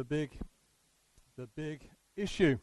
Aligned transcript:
the 0.00 0.04
big, 0.04 0.38
the 1.36 1.46
big 1.54 1.90
issue. 2.16 2.56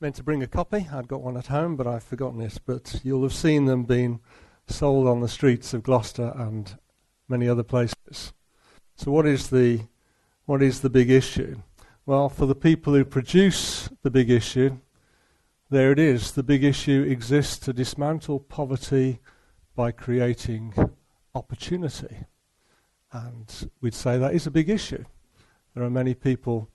Meant 0.00 0.14
to 0.14 0.22
bring 0.22 0.40
a 0.40 0.46
copy. 0.46 0.86
I'd 0.92 1.08
got 1.08 1.20
one 1.20 1.36
at 1.36 1.48
home, 1.48 1.74
but 1.74 1.84
I've 1.84 2.04
forgotten 2.04 2.40
it. 2.40 2.60
But 2.64 3.00
you'll 3.02 3.24
have 3.24 3.34
seen 3.34 3.64
them 3.64 3.82
being 3.82 4.20
sold 4.68 5.08
on 5.08 5.18
the 5.18 5.26
streets 5.26 5.74
of 5.74 5.82
Gloucester 5.82 6.32
and 6.36 6.78
many 7.26 7.48
other 7.48 7.64
places. 7.64 8.32
So, 8.94 9.10
what 9.10 9.26
is 9.26 9.50
the 9.50 9.80
what 10.44 10.62
is 10.62 10.78
the 10.78 10.90
big 10.90 11.10
issue? 11.10 11.56
Well, 12.06 12.28
for 12.28 12.46
the 12.46 12.54
people 12.54 12.94
who 12.94 13.04
produce 13.04 13.88
the 14.02 14.12
big 14.12 14.30
issue, 14.30 14.78
there 15.70 15.90
it 15.90 15.98
is. 15.98 16.30
The 16.30 16.44
big 16.44 16.62
issue 16.62 17.04
exists 17.08 17.58
to 17.64 17.72
dismantle 17.72 18.38
poverty 18.38 19.18
by 19.74 19.90
creating 19.90 20.72
opportunity. 21.34 22.26
And 23.10 23.72
we'd 23.80 23.92
say 23.92 24.18
that 24.18 24.34
is 24.34 24.46
a 24.46 24.52
big 24.52 24.70
issue. 24.70 25.04
There 25.74 25.84
are 25.84 25.90
many 25.90 26.14
people, 26.14 26.70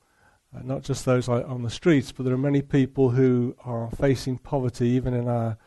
uh, 0.55 0.61
not 0.63 0.81
just 0.81 1.05
those 1.05 1.29
on 1.29 1.61
the 1.61 1.69
streets, 1.69 2.11
but 2.11 2.23
there 2.23 2.33
are 2.33 2.37
many 2.37 2.61
people 2.61 3.11
who 3.11 3.55
are 3.63 3.91
facing 3.91 4.37
poverty 4.39 4.87
even 4.89 5.13
in 5.13 5.27
our 5.27 5.57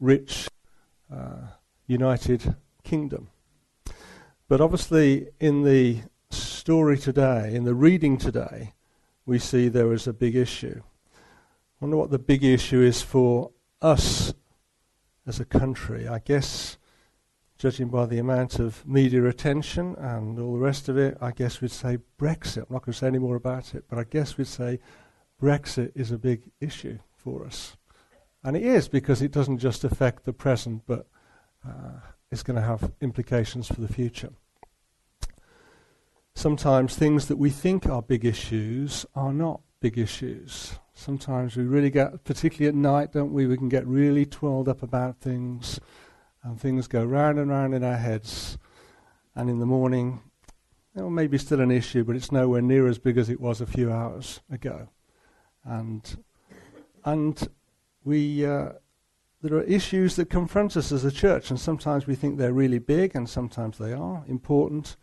rich, 0.00 0.48
uh, 1.12 1.48
united 1.86 2.54
kingdom. 2.84 3.30
But 4.48 4.60
obviously, 4.60 5.28
in 5.40 5.62
the 5.62 6.00
story 6.30 6.98
today, 6.98 7.54
in 7.54 7.64
the 7.64 7.74
reading 7.74 8.18
today, 8.18 8.74
we 9.24 9.38
see 9.38 9.68
there 9.68 9.92
is 9.92 10.06
a 10.06 10.12
big 10.12 10.36
issue. 10.36 10.82
I 10.82 11.84
wonder 11.84 11.96
what 11.96 12.10
the 12.10 12.18
big 12.18 12.44
issue 12.44 12.80
is 12.80 13.02
for 13.02 13.50
us 13.80 14.34
as 15.26 15.38
a 15.40 15.44
country. 15.44 16.08
I 16.08 16.18
guess, 16.18 16.76
judging 17.58 17.88
by 17.88 18.06
the 18.06 18.18
amount 18.18 18.58
of 18.58 18.86
media 18.86 19.24
attention 19.26 19.94
and 19.98 20.38
all 20.38 20.52
the 20.52 20.58
rest 20.58 20.88
of 20.88 20.96
it, 20.96 21.18
I 21.20 21.32
guess 21.32 21.60
we'd 21.60 21.70
say 21.70 21.98
Brexit. 22.18 22.58
I'm 22.58 22.74
not 22.74 22.84
going 22.84 22.92
to 22.92 22.98
say 22.98 23.08
any 23.08 23.18
more 23.18 23.36
about 23.36 23.74
it, 23.74 23.84
but 23.88 23.98
I 23.98 24.04
guess 24.04 24.38
we'd 24.38 24.46
say 24.46 24.78
Brexit 25.42 25.92
is 25.94 26.12
a 26.12 26.18
big 26.18 26.50
issue 26.60 26.98
for 27.16 27.44
us. 27.44 27.76
And 28.44 28.56
it 28.56 28.62
is 28.62 28.88
because 28.88 29.20
it 29.20 29.32
doesn't 29.32 29.58
just 29.58 29.84
affect 29.84 30.24
the 30.24 30.32
present, 30.32 30.82
but 30.86 31.08
uh, 31.66 32.00
it's 32.30 32.42
going 32.42 32.56
to 32.56 32.62
have 32.62 32.92
implications 33.00 33.66
for 33.66 33.80
the 33.80 33.92
future 33.92 34.30
sometimes 36.38 36.94
things 36.94 37.26
that 37.26 37.36
we 37.36 37.50
think 37.50 37.86
are 37.86 38.00
big 38.00 38.24
issues 38.24 39.04
are 39.16 39.32
not 39.32 39.60
big 39.80 39.98
issues. 39.98 40.78
Sometimes 40.94 41.56
we 41.56 41.64
really 41.64 41.90
get, 41.90 42.22
particularly 42.24 42.68
at 42.68 42.74
night, 42.74 43.12
don't 43.12 43.32
we? 43.32 43.46
We 43.46 43.56
can 43.56 43.68
get 43.68 43.86
really 43.86 44.24
twirled 44.24 44.68
up 44.68 44.82
about 44.82 45.20
things, 45.20 45.80
and 46.48 46.58
things 46.58 46.88
go 46.88 47.04
round 47.04 47.38
and 47.38 47.50
round 47.50 47.74
in 47.74 47.84
our 47.84 47.96
heads. 47.96 48.58
And 49.34 49.50
in 49.50 49.58
the 49.58 49.66
morning, 49.66 50.22
it 50.94 51.02
may 51.02 51.26
be 51.26 51.38
still 51.38 51.60
an 51.60 51.70
issue, 51.70 52.04
but 52.04 52.16
it's 52.16 52.32
nowhere 52.32 52.62
near 52.62 52.88
as 52.88 52.98
big 52.98 53.18
as 53.18 53.28
it 53.28 53.40
was 53.40 53.60
a 53.60 53.66
few 53.66 53.92
hours 53.92 54.40
ago. 54.50 54.88
And 55.64 56.24
and 57.04 57.48
we 58.02 58.46
uh, 58.46 58.70
there 59.42 59.58
are 59.58 59.62
issues 59.64 60.16
that 60.16 60.30
confront 60.30 60.76
us 60.76 60.90
as 60.90 61.04
a 61.04 61.12
church, 61.12 61.50
and 61.50 61.60
sometimes 61.60 62.06
we 62.06 62.14
think 62.14 62.38
they're 62.38 62.52
really 62.52 62.78
big, 62.78 63.14
and 63.14 63.28
sometimes 63.28 63.76
they 63.76 63.92
are 63.92 64.24
important 64.26 64.96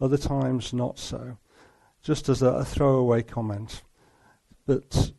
other 0.00 0.18
times 0.18 0.72
not 0.72 0.98
so. 0.98 1.38
Just 2.02 2.28
as 2.28 2.42
a, 2.42 2.48
a 2.48 2.64
throwaway 2.64 3.22
comment. 3.22 3.82
But 4.66 5.12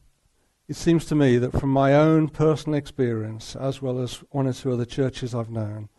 it 0.71 0.77
seems 0.77 1.03
to 1.03 1.15
me 1.15 1.37
that 1.37 1.51
from 1.51 1.69
my 1.69 1.93
own 1.93 2.29
personal 2.29 2.79
experience, 2.79 3.57
as 3.57 3.81
well 3.81 3.99
as 3.99 4.23
one 4.29 4.47
or 4.47 4.53
two 4.53 4.71
other 4.71 4.85
churches 4.85 5.35
I've 5.35 5.49
known, 5.49 5.89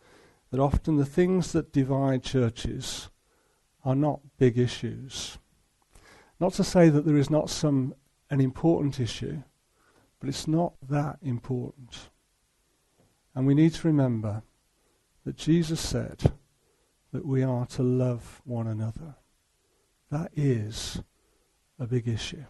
that 0.49 0.59
often 0.59 0.95
the 0.95 1.05
things 1.05 1.51
that 1.51 1.71
divide 1.71 2.23
churches 2.23 3.11
are 3.85 3.93
not 3.93 4.21
big 4.39 4.57
issues. 4.57 5.37
Not 6.39 6.53
to 6.53 6.63
say 6.63 6.89
that 6.89 7.05
there 7.05 7.17
is 7.17 7.29
not 7.29 7.51
some 7.51 7.93
an 8.31 8.41
important 8.41 8.99
issue, 8.99 9.43
but 10.19 10.27
it's 10.27 10.47
not 10.47 10.73
that 10.89 11.19
important. 11.21 12.09
And 13.35 13.45
we 13.45 13.53
need 13.53 13.75
to 13.75 13.87
remember 13.87 14.41
that 15.23 15.37
Jesus 15.37 15.79
said, 15.81 16.31
that 17.11 17.27
we 17.27 17.43
are 17.43 17.67
to 17.67 17.83
love 17.83 18.41
one 18.43 18.65
another. 18.65 19.17
That 20.09 20.31
is 20.35 20.99
a 21.77 21.85
big 21.85 22.07
issue. 22.07 22.45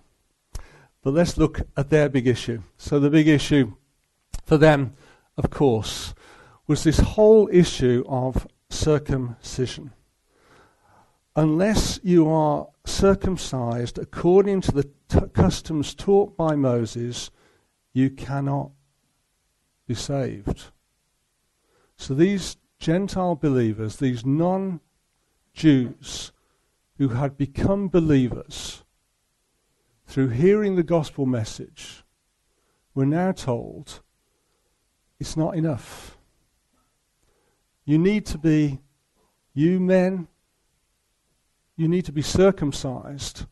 But 1.03 1.13
let's 1.13 1.37
look 1.37 1.61
at 1.75 1.89
their 1.89 2.07
big 2.07 2.27
issue. 2.27 2.63
So, 2.77 2.99
the 2.99 3.09
big 3.09 3.27
issue 3.27 3.73
for 4.45 4.57
them, 4.57 4.95
of 5.37 5.49
course, 5.49 6.15
was 6.65 6.83
this 6.83 6.99
whole 6.99 7.49
issue 7.51 8.05
of 8.07 8.47
circumcision. 8.69 9.91
Unless 11.35 11.99
you 12.03 12.29
are 12.29 12.67
circumcised 12.85 13.97
according 13.97 14.61
to 14.61 14.71
the 14.71 14.89
t- 15.09 15.27
customs 15.33 15.93
taught 15.93 16.37
by 16.37 16.55
Moses, 16.55 17.31
you 17.91 18.09
cannot 18.09 18.71
be 19.87 19.95
saved. 19.95 20.65
So 21.97 22.13
these 22.13 22.57
Gentile 22.79 23.35
believers, 23.35 23.97
these 23.97 24.25
non 24.25 24.79
Jews 25.53 26.31
who 26.97 27.09
had 27.09 27.37
become 27.37 27.89
believers 27.89 28.82
through 30.13 30.29
hearing 30.29 30.75
the 30.75 30.83
gospel 30.83 31.25
message, 31.25 32.03
we're 32.93 33.03
now 33.03 33.31
told 33.31 34.01
it's 35.19 35.35
not 35.35 35.55
enough. 35.55 36.19
You 37.83 37.97
need 37.97 38.27
to 38.27 38.37
be, 38.37 38.79
you 39.55 39.79
men, 39.79 40.27
you 41.75 41.87
need 41.87 42.05
to 42.05 42.11
be 42.11 42.21
circumcised 42.21 43.47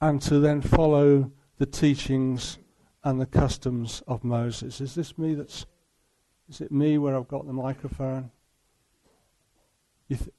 and 0.00 0.22
to 0.22 0.38
then 0.38 0.60
follow 0.60 1.32
the 1.56 1.66
teachings 1.66 2.58
and 3.02 3.20
the 3.20 3.26
customs 3.26 4.00
of 4.06 4.22
Moses. 4.22 4.80
Is 4.80 4.94
this 4.94 5.18
me 5.18 5.34
that's, 5.34 5.66
is 6.48 6.60
it 6.60 6.70
me 6.70 6.98
where 6.98 7.16
I've 7.16 7.26
got 7.26 7.44
the 7.44 7.52
microphone? 7.52 8.30
You 10.06 10.16
th- 10.16 10.30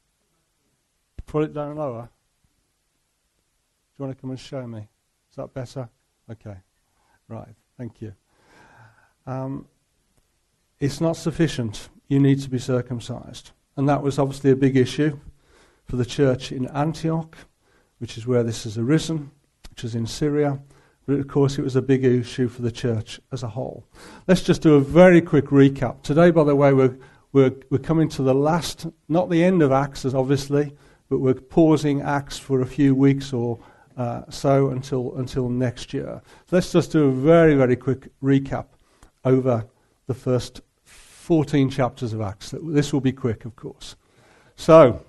pull 1.25 1.43
it 1.43 1.53
down 1.53 1.75
lower. 1.75 2.03
Do 2.03 2.09
you 3.97 4.05
want 4.05 4.17
to 4.17 4.21
come 4.21 4.29
and 4.29 4.39
show 4.39 4.65
me? 4.65 4.87
Is 5.29 5.35
that 5.35 5.53
better? 5.53 5.89
Okay. 6.31 6.57
Right. 7.27 7.55
Thank 7.77 8.01
you. 8.01 8.13
Um, 9.25 9.67
it's 10.79 11.01
not 11.01 11.15
sufficient. 11.15 11.89
You 12.07 12.19
need 12.19 12.41
to 12.41 12.49
be 12.49 12.59
circumcised. 12.59 13.51
And 13.77 13.87
that 13.87 14.01
was 14.01 14.17
obviously 14.17 14.51
a 14.51 14.55
big 14.55 14.75
issue 14.75 15.19
for 15.85 15.95
the 15.95 16.05
church 16.05 16.51
in 16.51 16.67
Antioch, 16.67 17.37
which 17.99 18.17
is 18.17 18.25
where 18.25 18.43
this 18.43 18.63
has 18.63 18.77
arisen, 18.77 19.31
which 19.69 19.83
is 19.83 19.95
in 19.95 20.05
Syria. 20.07 20.59
But 21.05 21.19
of 21.19 21.27
course, 21.27 21.57
it 21.57 21.63
was 21.63 21.75
a 21.75 21.81
big 21.81 22.03
issue 22.03 22.47
for 22.47 22.61
the 22.61 22.71
church 22.71 23.19
as 23.31 23.43
a 23.43 23.47
whole. 23.47 23.87
Let's 24.27 24.41
just 24.41 24.61
do 24.61 24.75
a 24.75 24.81
very 24.81 25.21
quick 25.21 25.45
recap. 25.45 26.03
Today, 26.03 26.31
by 26.31 26.43
the 26.43 26.55
way, 26.55 26.73
we're 26.73 26.97
we're, 27.31 27.53
we're 27.69 27.77
coming 27.77 28.09
to 28.09 28.23
the 28.23 28.33
last, 28.33 28.87
not 29.07 29.29
the 29.29 29.43
end 29.43 29.61
of 29.61 29.71
Acts, 29.71 30.03
obviously, 30.05 30.75
but 31.09 31.19
we're 31.19 31.35
pausing 31.35 32.01
Acts 32.01 32.39
for 32.39 32.61
a 32.61 32.65
few 32.65 32.95
weeks 32.95 33.33
or 33.33 33.59
uh, 33.99 34.23
so 34.29 34.69
until, 34.69 35.15
until 35.17 35.49
next 35.49 35.93
year. 35.93 36.21
Let's 36.51 36.71
just 36.71 36.93
do 36.93 37.09
a 37.09 37.11
very, 37.11 37.53
very 37.53 37.75
quick 37.75 38.07
recap 38.23 38.67
over 39.25 39.67
the 40.07 40.13
first 40.13 40.61
14 40.85 41.69
chapters 41.69 42.13
of 42.13 42.21
Acts. 42.21 42.55
This 42.63 42.93
will 42.93 43.01
be 43.01 43.11
quick, 43.11 43.43
of 43.43 43.57
course. 43.57 43.97
So, 44.55 45.05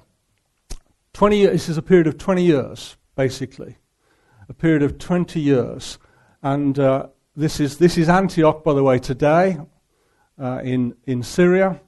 20 1.12 1.46
this 1.46 1.68
is 1.68 1.78
a 1.78 1.82
period 1.82 2.08
of 2.08 2.18
20 2.18 2.42
years, 2.42 2.96
basically. 3.14 3.76
A 4.48 4.54
period 4.54 4.82
of 4.82 4.98
20 4.98 5.40
years. 5.40 5.98
And 6.42 6.76
uh, 6.78 7.06
this, 7.36 7.60
is, 7.60 7.78
this 7.78 7.96
is 7.96 8.08
Antioch, 8.08 8.64
by 8.64 8.74
the 8.74 8.82
way, 8.82 8.98
today 8.98 9.58
uh, 10.36 10.60
in, 10.64 10.96
in 11.06 11.22
Syria 11.22 11.80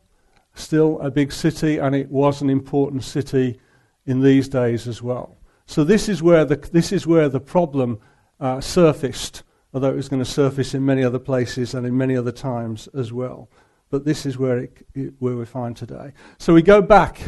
still 0.54 1.00
a 1.00 1.10
big 1.10 1.32
city, 1.32 1.78
and 1.78 1.94
it 1.94 2.10
was 2.10 2.42
an 2.42 2.50
important 2.50 3.02
city 3.02 3.58
in 4.06 4.20
these 4.20 4.48
days 4.48 4.86
as 4.86 5.02
well. 5.02 5.36
So 5.66 5.84
this 5.84 6.08
is 6.08 6.22
where 6.22 6.44
the, 6.44 6.56
this 6.56 6.92
is 6.92 7.06
where 7.06 7.28
the 7.28 7.40
problem 7.40 8.00
uh, 8.40 8.60
surfaced, 8.60 9.42
although 9.72 9.90
it 9.90 9.96
was 9.96 10.08
going 10.08 10.22
to 10.22 10.30
surface 10.30 10.74
in 10.74 10.84
many 10.84 11.02
other 11.02 11.18
places 11.18 11.74
and 11.74 11.86
in 11.86 11.96
many 11.96 12.16
other 12.16 12.32
times 12.32 12.88
as 12.88 13.12
well. 13.12 13.48
But 13.90 14.04
this 14.04 14.26
is 14.26 14.38
where, 14.38 14.58
it, 14.58 14.86
it, 14.94 15.14
where 15.18 15.36
we 15.36 15.44
find 15.44 15.76
today. 15.76 16.12
So 16.38 16.54
we 16.54 16.62
go 16.62 16.82
back, 16.82 17.20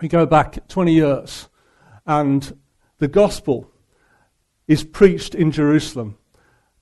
we 0.00 0.08
go 0.08 0.26
back 0.26 0.68
20 0.68 0.92
years, 0.92 1.48
and 2.06 2.56
the 2.98 3.08
gospel 3.08 3.70
is 4.68 4.84
preached 4.84 5.34
in 5.34 5.50
Jerusalem. 5.50 6.16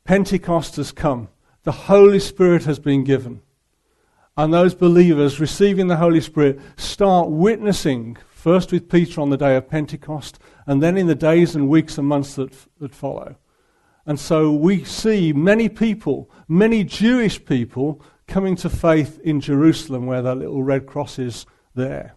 Pentecost 0.04 0.76
has 0.76 0.92
come. 0.92 1.28
The 1.62 1.72
Holy 1.72 2.18
Spirit 2.18 2.64
has 2.64 2.78
been 2.78 3.04
given 3.04 3.42
and 4.36 4.52
those 4.52 4.74
believers 4.74 5.40
receiving 5.40 5.88
the 5.88 5.96
Holy 5.96 6.20
Spirit 6.20 6.58
start 6.76 7.28
witnessing, 7.28 8.16
first 8.42 8.72
with 8.72 8.90
Peter 8.90 9.20
on 9.20 9.30
the 9.30 9.36
day 9.36 9.54
of 9.54 9.68
Pentecost, 9.68 10.40
and 10.66 10.82
then 10.82 10.96
in 10.96 11.06
the 11.06 11.14
days 11.14 11.54
and 11.54 11.68
weeks 11.68 11.96
and 11.96 12.08
months 12.08 12.34
that, 12.34 12.52
that 12.80 12.92
follow. 12.92 13.36
And 14.04 14.18
so 14.18 14.50
we 14.50 14.82
see 14.82 15.32
many 15.32 15.68
people, 15.68 16.28
many 16.48 16.82
Jewish 16.82 17.44
people, 17.44 18.02
coming 18.26 18.56
to 18.56 18.68
faith 18.68 19.20
in 19.22 19.40
Jerusalem 19.40 20.06
where 20.06 20.22
that 20.22 20.38
little 20.38 20.64
red 20.64 20.86
cross 20.86 21.20
is 21.20 21.46
there. 21.76 22.16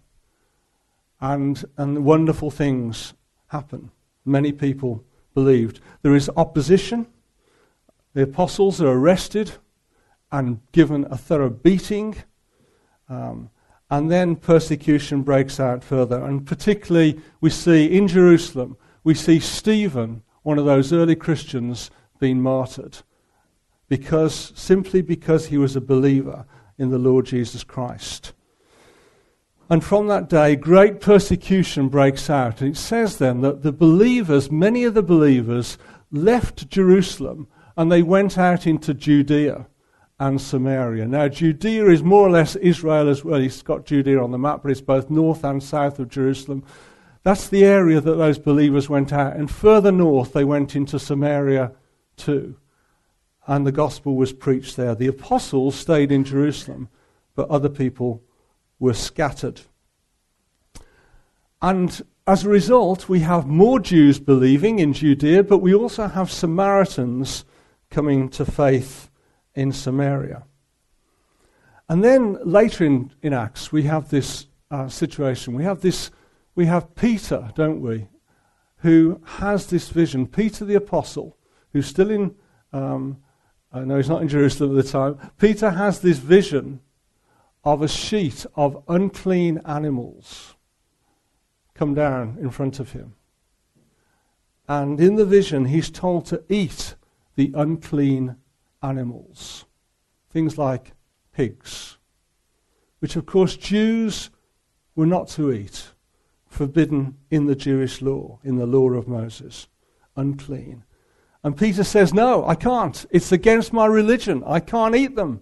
And, 1.22 1.64
and 1.78 2.04
wonderful 2.04 2.50
things 2.50 3.14
happen. 3.50 3.92
many 4.26 4.52
people 4.52 5.04
believed. 5.36 5.80
There 6.02 6.16
is 6.16 6.32
opposition. 6.36 7.06
The 8.16 8.24
apostles 8.24 8.82
are 8.82 8.88
arrested 8.88 9.52
and 10.32 10.60
given 10.72 11.06
a 11.12 11.18
thorough 11.18 11.52
beating. 11.52 12.16
Um, 13.10 13.52
and 13.90 14.12
then 14.12 14.36
persecution 14.36 15.22
breaks 15.22 15.60
out 15.60 15.84
further. 15.84 16.24
And 16.24 16.46
particularly, 16.46 17.20
we 17.42 17.50
see 17.50 17.86
in 17.86 18.08
Jerusalem, 18.08 18.78
we 19.04 19.14
see 19.14 19.40
Stephen, 19.40 20.24
one 20.44 20.58
of 20.58 20.66
those 20.66 20.92
early 20.92 21.16
Christians, 21.16 21.92
being 22.20 22.42
martyred. 22.42 23.00
Because, 23.88 24.52
simply 24.56 25.02
because 25.02 25.48
he 25.48 25.58
was 25.58 25.76
a 25.76 25.82
believer 25.82 26.46
in 26.78 26.90
the 26.90 26.98
Lord 26.98 27.28
Jesus 27.28 27.64
Christ. 27.64 28.34
And 29.70 29.84
from 29.84 30.08
that 30.08 30.30
day, 30.30 30.56
great 30.56 31.00
persecution 31.00 31.88
breaks 31.90 32.30
out. 32.30 32.62
And 32.62 32.72
it 32.72 32.78
says 32.78 33.18
then 33.18 33.42
that 33.42 33.64
the 33.64 33.72
believers, 33.72 34.52
many 34.52 34.84
of 34.84 34.94
the 34.94 35.04
believers, 35.04 35.78
left 36.12 36.70
Jerusalem 36.70 37.48
and 37.78 37.92
they 37.92 38.02
went 38.02 38.38
out 38.38 38.66
into 38.66 38.94
Judea 38.94 39.68
and 40.20 40.40
Samaria. 40.40 41.08
Now, 41.08 41.28
Judea 41.28 41.88
is 41.88 42.04
more 42.04 42.28
or 42.28 42.30
less 42.30 42.56
Israel 42.56 43.10
as 43.10 43.24
well. 43.24 43.40
He's 43.40 43.62
got 43.62 43.86
Judea 43.86 44.22
on 44.22 44.32
the 44.32 44.38
map, 44.38 44.62
but 44.64 44.72
it's 44.72 44.82
both 44.82 45.10
north 45.10 45.44
and 45.44 45.62
south 45.62 46.00
of 46.00 46.10
Jerusalem. 46.10 46.64
That's 47.24 47.50
the 47.50 47.66
area 47.66 48.00
that 48.00 48.16
those 48.16 48.40
believers 48.40 48.88
went 48.88 49.12
out. 49.12 49.36
And 49.36 49.52
further 49.52 49.92
north, 49.92 50.34
they 50.34 50.46
went 50.46 50.76
into 50.76 51.00
Samaria 51.00 51.74
too. 52.16 52.58
And 53.48 53.68
the 53.68 53.72
gospel 53.72 54.16
was 54.16 54.32
preached 54.32 54.78
there. 54.78 54.96
The 54.96 55.08
apostles 55.08 55.76
stayed 55.76 56.12
in 56.12 56.24
Jerusalem, 56.24 56.88
but 57.36 57.50
other 57.50 57.70
people 57.70 58.24
were 58.80 58.94
scattered. 58.94 59.62
And 61.62 62.02
as 62.28 62.44
a 62.44 62.50
result, 62.50 63.10
we 63.10 63.20
have 63.20 63.48
more 63.48 63.80
Jews 63.80 64.20
believing 64.20 64.80
in 64.80 64.94
Judea, 64.94 65.44
but 65.44 65.60
we 65.60 65.76
also 65.76 66.08
have 66.08 66.32
Samaritans 66.32 67.44
coming 67.90 68.30
to 68.30 68.46
faith 68.46 69.10
in 69.56 69.72
Samaria. 69.72 70.44
And 71.88 72.04
then 72.04 72.38
later 72.44 72.86
in, 72.86 73.12
in 73.22 73.34
Acts, 73.34 73.72
we 73.72 73.84
have 73.84 74.10
this 74.10 74.48
uh, 74.72 74.88
situation. 74.88 75.54
We 75.54 75.64
have 75.64 75.82
this, 75.82 76.12
we 76.56 76.66
have 76.66 76.96
Peter, 76.96 77.52
don't 77.56 77.82
we, 77.82 78.08
who 78.78 79.22
has 79.24 79.68
this 79.68 79.90
vision. 79.90 80.28
Peter 80.28 80.66
the 80.66 80.76
apostle, 80.76 81.38
who's 81.74 81.88
still 81.88 82.10
in, 82.10 82.36
um, 82.74 83.18
I 83.72 83.82
know 83.82 83.98
he's 83.98 84.10
not 84.10 84.22
in 84.22 84.28
Jerusalem 84.28 84.78
at 84.78 84.84
the 84.84 84.92
time. 84.92 85.32
Peter 85.38 85.70
has 85.70 86.00
this 86.00 86.18
vision 86.18 86.82
of 87.64 87.82
a 87.82 87.88
sheet 87.88 88.46
of 88.56 88.84
unclean 88.88 89.60
animals 89.66 90.56
come 91.74 91.94
down 91.94 92.38
in 92.40 92.50
front 92.50 92.80
of 92.80 92.92
him. 92.92 93.16
And 94.68 95.00
in 95.00 95.16
the 95.16 95.26
vision, 95.26 95.66
he's 95.66 95.90
told 95.90 96.26
to 96.28 96.44
eat 96.50 96.96
the 97.36 97.52
unclean 97.56 98.38
animals. 98.86 99.66
Things 100.30 100.58
like 100.58 100.94
pigs, 101.34 101.98
which 103.00 103.16
of 103.16 103.26
course 103.26 103.58
Jews 103.58 104.30
were 104.96 105.06
not 105.06 105.28
to 105.30 105.52
eat, 105.52 105.92
forbidden 106.48 107.18
in 107.30 107.46
the 107.46 107.56
Jewish 107.56 108.02
law, 108.02 108.40
in 108.44 108.58
the 108.58 108.66
law 108.66 108.90
of 108.92 109.08
Moses, 109.08 109.68
unclean. 110.16 110.84
And 111.44 111.58
Peter 111.58 111.84
says, 111.84 112.14
No, 112.14 112.46
I 112.48 112.56
can't. 112.56 113.06
It's 113.12 113.32
against 113.32 113.72
my 113.72 113.86
religion. 113.86 114.44
I 114.46 114.60
can't 114.60 114.96
eat 114.96 115.16
them. 115.16 115.42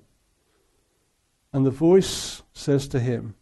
And 1.54 1.66
the 1.66 1.72
voice 1.72 2.42
says 2.54 2.88
to 2.90 3.00
him, 3.00 3.36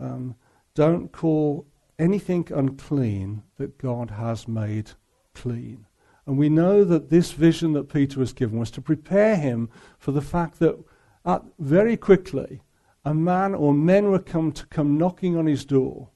um, 0.00 0.34
Don't 0.74 1.12
call 1.12 1.66
anything 1.98 2.48
unclean 2.54 3.42
that 3.56 3.78
God 3.78 4.10
has 4.10 4.48
made 4.48 4.92
clean. 5.34 5.85
And 6.26 6.36
we 6.36 6.48
know 6.48 6.82
that 6.84 7.08
this 7.08 7.32
vision 7.32 7.72
that 7.74 7.92
Peter 7.92 8.18
was 8.18 8.32
given 8.32 8.58
was 8.58 8.70
to 8.72 8.80
prepare 8.80 9.36
him 9.36 9.70
for 9.98 10.12
the 10.12 10.20
fact 10.20 10.58
that 10.58 10.76
uh, 11.24 11.38
very 11.58 11.96
quickly 11.96 12.62
a 13.04 13.14
man 13.14 13.54
or 13.54 13.72
men 13.72 14.10
were 14.10 14.18
come 14.18 14.50
to 14.52 14.66
come 14.66 14.98
knocking 14.98 15.36
on 15.36 15.46
his 15.46 15.64
door 15.64 16.10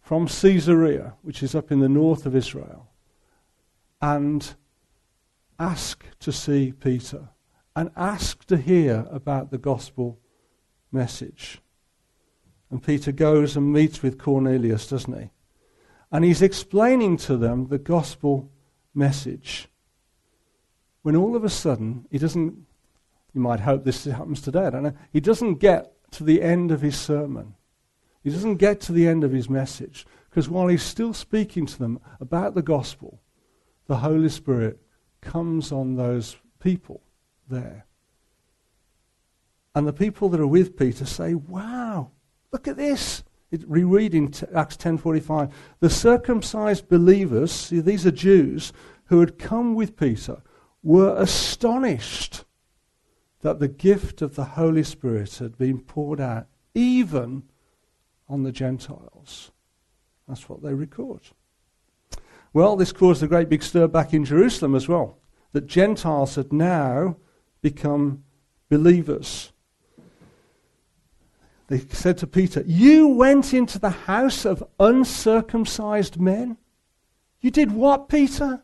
from 0.00 0.26
Caesarea, 0.26 1.14
which 1.22 1.42
is 1.42 1.54
up 1.54 1.70
in 1.70 1.78
the 1.78 1.88
north 1.88 2.26
of 2.26 2.34
Israel, 2.34 2.88
and 4.02 4.54
ask 5.58 6.04
to 6.18 6.32
see 6.32 6.72
Peter 6.72 7.28
and 7.76 7.90
ask 7.96 8.44
to 8.46 8.56
hear 8.56 9.06
about 9.10 9.50
the 9.50 9.58
gospel 9.58 10.18
message. 10.92 11.60
And 12.70 12.82
Peter 12.82 13.12
goes 13.12 13.56
and 13.56 13.72
meets 13.72 14.02
with 14.02 14.18
Cornelius, 14.18 14.88
doesn't 14.88 15.18
he? 15.18 15.30
And 16.10 16.24
he's 16.24 16.42
explaining 16.42 17.16
to 17.18 17.36
them 17.36 17.68
the 17.68 17.78
gospel 17.78 18.50
message. 18.94 19.68
When 21.02 21.16
all 21.16 21.36
of 21.36 21.44
a 21.44 21.50
sudden, 21.50 22.06
he 22.10 22.18
doesn't, 22.18 22.66
you 23.34 23.40
might 23.40 23.60
hope 23.60 23.84
this 23.84 24.04
happens 24.04 24.40
today, 24.40 24.66
I 24.66 24.70
don't 24.70 24.82
know, 24.84 24.94
he 25.12 25.20
doesn't 25.20 25.56
get 25.56 25.92
to 26.12 26.24
the 26.24 26.42
end 26.42 26.70
of 26.70 26.80
his 26.80 26.98
sermon. 26.98 27.54
He 28.22 28.30
doesn't 28.30 28.56
get 28.56 28.80
to 28.82 28.92
the 28.92 29.06
end 29.06 29.22
of 29.22 29.32
his 29.32 29.50
message. 29.50 30.06
Because 30.30 30.48
while 30.48 30.68
he's 30.68 30.82
still 30.82 31.12
speaking 31.12 31.66
to 31.66 31.78
them 31.78 32.00
about 32.20 32.54
the 32.54 32.62
gospel, 32.62 33.20
the 33.86 33.98
Holy 33.98 34.30
Spirit 34.30 34.80
comes 35.20 35.70
on 35.70 35.94
those 35.94 36.36
people 36.58 37.02
there. 37.48 37.86
And 39.74 39.86
the 39.86 39.92
people 39.92 40.28
that 40.30 40.40
are 40.40 40.46
with 40.46 40.76
Peter 40.76 41.04
say, 41.04 41.34
Wow, 41.34 42.12
look 42.52 42.66
at 42.66 42.76
this. 42.76 43.22
It, 43.54 43.62
rereading 43.68 44.32
t- 44.32 44.46
Acts 44.52 44.76
10.45, 44.76 45.52
the 45.78 45.88
circumcised 45.88 46.88
believers, 46.88 47.52
see, 47.52 47.78
these 47.78 48.04
are 48.04 48.10
Jews, 48.10 48.72
who 49.04 49.20
had 49.20 49.38
come 49.38 49.76
with 49.76 49.96
Peter, 49.96 50.42
were 50.82 51.14
astonished 51.16 52.44
that 53.42 53.60
the 53.60 53.68
gift 53.68 54.22
of 54.22 54.34
the 54.34 54.44
Holy 54.44 54.82
Spirit 54.82 55.36
had 55.36 55.56
been 55.56 55.78
poured 55.78 56.20
out 56.20 56.48
even 56.74 57.44
on 58.28 58.42
the 58.42 58.50
Gentiles. 58.50 59.52
That's 60.26 60.48
what 60.48 60.60
they 60.60 60.74
record. 60.74 61.20
Well, 62.52 62.74
this 62.74 62.90
caused 62.90 63.22
a 63.22 63.28
great 63.28 63.48
big 63.48 63.62
stir 63.62 63.86
back 63.86 64.12
in 64.12 64.24
Jerusalem 64.24 64.74
as 64.74 64.88
well, 64.88 65.18
that 65.52 65.68
Gentiles 65.68 66.34
had 66.34 66.52
now 66.52 67.18
become 67.62 68.24
believers 68.68 69.52
they 71.68 71.78
said 71.78 72.18
to 72.18 72.26
Peter, 72.26 72.62
You 72.66 73.08
went 73.08 73.54
into 73.54 73.78
the 73.78 73.90
house 73.90 74.44
of 74.44 74.64
uncircumcised 74.78 76.20
men? 76.20 76.58
You 77.40 77.50
did 77.50 77.72
what, 77.72 78.08
Peter? 78.08 78.62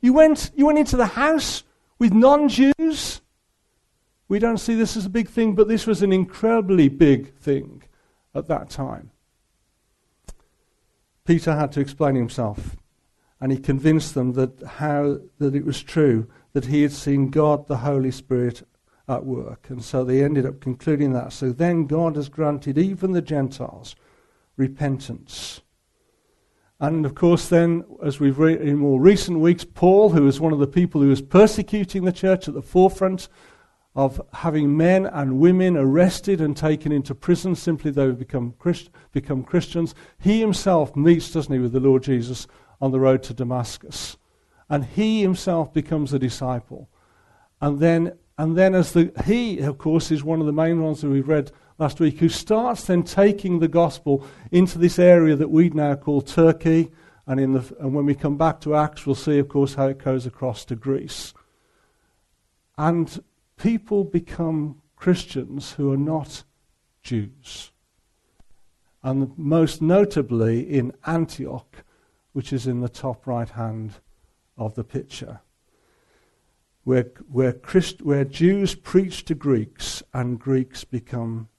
You 0.00 0.12
went, 0.12 0.50
you 0.54 0.66
went 0.66 0.78
into 0.78 0.96
the 0.96 1.06
house 1.06 1.64
with 1.98 2.12
non 2.12 2.48
Jews? 2.48 3.20
We 4.28 4.38
don't 4.38 4.58
see 4.58 4.74
this 4.74 4.96
as 4.96 5.06
a 5.06 5.10
big 5.10 5.28
thing, 5.28 5.54
but 5.54 5.68
this 5.68 5.86
was 5.86 6.02
an 6.02 6.12
incredibly 6.12 6.88
big 6.88 7.34
thing 7.34 7.82
at 8.34 8.46
that 8.48 8.68
time. 8.70 9.10
Peter 11.24 11.54
had 11.54 11.72
to 11.72 11.80
explain 11.80 12.14
himself, 12.14 12.76
and 13.40 13.52
he 13.52 13.58
convinced 13.58 14.14
them 14.14 14.32
that 14.34 14.62
how 14.62 15.18
that 15.38 15.54
it 15.54 15.64
was 15.64 15.82
true 15.82 16.26
that 16.52 16.66
he 16.66 16.82
had 16.82 16.92
seen 16.92 17.30
God 17.30 17.66
the 17.66 17.78
Holy 17.78 18.10
Spirit 18.10 18.62
at 19.08 19.24
work. 19.24 19.70
And 19.70 19.82
so 19.82 20.04
they 20.04 20.22
ended 20.22 20.46
up 20.46 20.60
concluding 20.60 21.12
that. 21.14 21.32
So 21.32 21.50
then 21.50 21.86
God 21.86 22.16
has 22.16 22.28
granted 22.28 22.78
even 22.78 23.12
the 23.12 23.22
Gentiles 23.22 23.96
repentance. 24.56 25.62
And 26.80 27.04
of 27.04 27.14
course, 27.14 27.48
then, 27.48 27.84
as 28.04 28.20
we've 28.20 28.38
read 28.38 28.60
in 28.60 28.76
more 28.76 29.00
recent 29.00 29.40
weeks, 29.40 29.64
Paul, 29.64 30.10
who 30.10 30.22
was 30.22 30.38
one 30.38 30.52
of 30.52 30.60
the 30.60 30.66
people 30.66 31.00
who 31.00 31.08
was 31.08 31.22
persecuting 31.22 32.04
the 32.04 32.12
church 32.12 32.46
at 32.46 32.54
the 32.54 32.62
forefront 32.62 33.28
of 33.96 34.20
having 34.32 34.76
men 34.76 35.06
and 35.06 35.40
women 35.40 35.76
arrested 35.76 36.40
and 36.40 36.56
taken 36.56 36.92
into 36.92 37.16
prison 37.16 37.56
simply 37.56 37.90
they 37.90 38.08
become, 38.12 38.54
Christ- 38.58 38.90
become 39.10 39.42
Christians, 39.42 39.92
he 40.20 40.38
himself 40.38 40.94
meets, 40.94 41.32
doesn't 41.32 41.52
he, 41.52 41.58
with 41.58 41.72
the 41.72 41.80
Lord 41.80 42.04
Jesus 42.04 42.46
on 42.80 42.92
the 42.92 43.00
road 43.00 43.24
to 43.24 43.34
Damascus. 43.34 44.16
And 44.68 44.84
he 44.84 45.22
himself 45.22 45.72
becomes 45.72 46.12
a 46.12 46.18
disciple. 46.18 46.88
And 47.60 47.80
then 47.80 48.12
and 48.38 48.56
then, 48.56 48.76
as 48.76 48.92
the, 48.92 49.12
he, 49.26 49.58
of 49.58 49.78
course, 49.78 50.12
is 50.12 50.22
one 50.22 50.38
of 50.38 50.46
the 50.46 50.52
main 50.52 50.80
ones 50.80 51.00
that 51.00 51.10
we've 51.10 51.26
read 51.26 51.50
last 51.76 51.98
week, 51.98 52.20
who 52.20 52.28
starts 52.28 52.84
then 52.84 53.02
taking 53.02 53.58
the 53.58 53.66
gospel 53.66 54.24
into 54.52 54.78
this 54.78 54.96
area 54.96 55.34
that 55.34 55.50
we'd 55.50 55.74
now 55.74 55.96
call 55.96 56.22
Turkey. 56.22 56.92
And, 57.26 57.40
in 57.40 57.52
the, 57.54 57.76
and 57.80 57.94
when 57.94 58.06
we 58.06 58.14
come 58.14 58.36
back 58.36 58.60
to 58.60 58.76
Acts, 58.76 59.04
we'll 59.04 59.16
see, 59.16 59.38
of 59.38 59.48
course, 59.48 59.74
how 59.74 59.88
it 59.88 59.98
goes 59.98 60.24
across 60.24 60.64
to 60.66 60.76
Greece. 60.76 61.34
And 62.78 63.24
people 63.56 64.04
become 64.04 64.82
Christians 64.94 65.72
who 65.72 65.92
are 65.92 65.98
not 65.98 66.44
Jews. 67.02 67.72
And 69.02 69.36
most 69.36 69.82
notably 69.82 70.60
in 70.60 70.92
Antioch, 71.06 71.84
which 72.32 72.52
is 72.52 72.68
in 72.68 72.82
the 72.82 72.88
top 72.88 73.26
right 73.26 73.48
hand 73.48 73.94
of 74.56 74.76
the 74.76 74.84
picture 74.84 75.40
where, 76.88 77.10
where, 77.30 77.52
Christ, 77.52 78.00
where 78.00 78.24
Jews 78.24 78.74
preach 78.74 79.26
to 79.26 79.34
Greeks 79.34 80.02
and 80.14 80.40
Greeks 80.40 80.84
become 80.84 81.50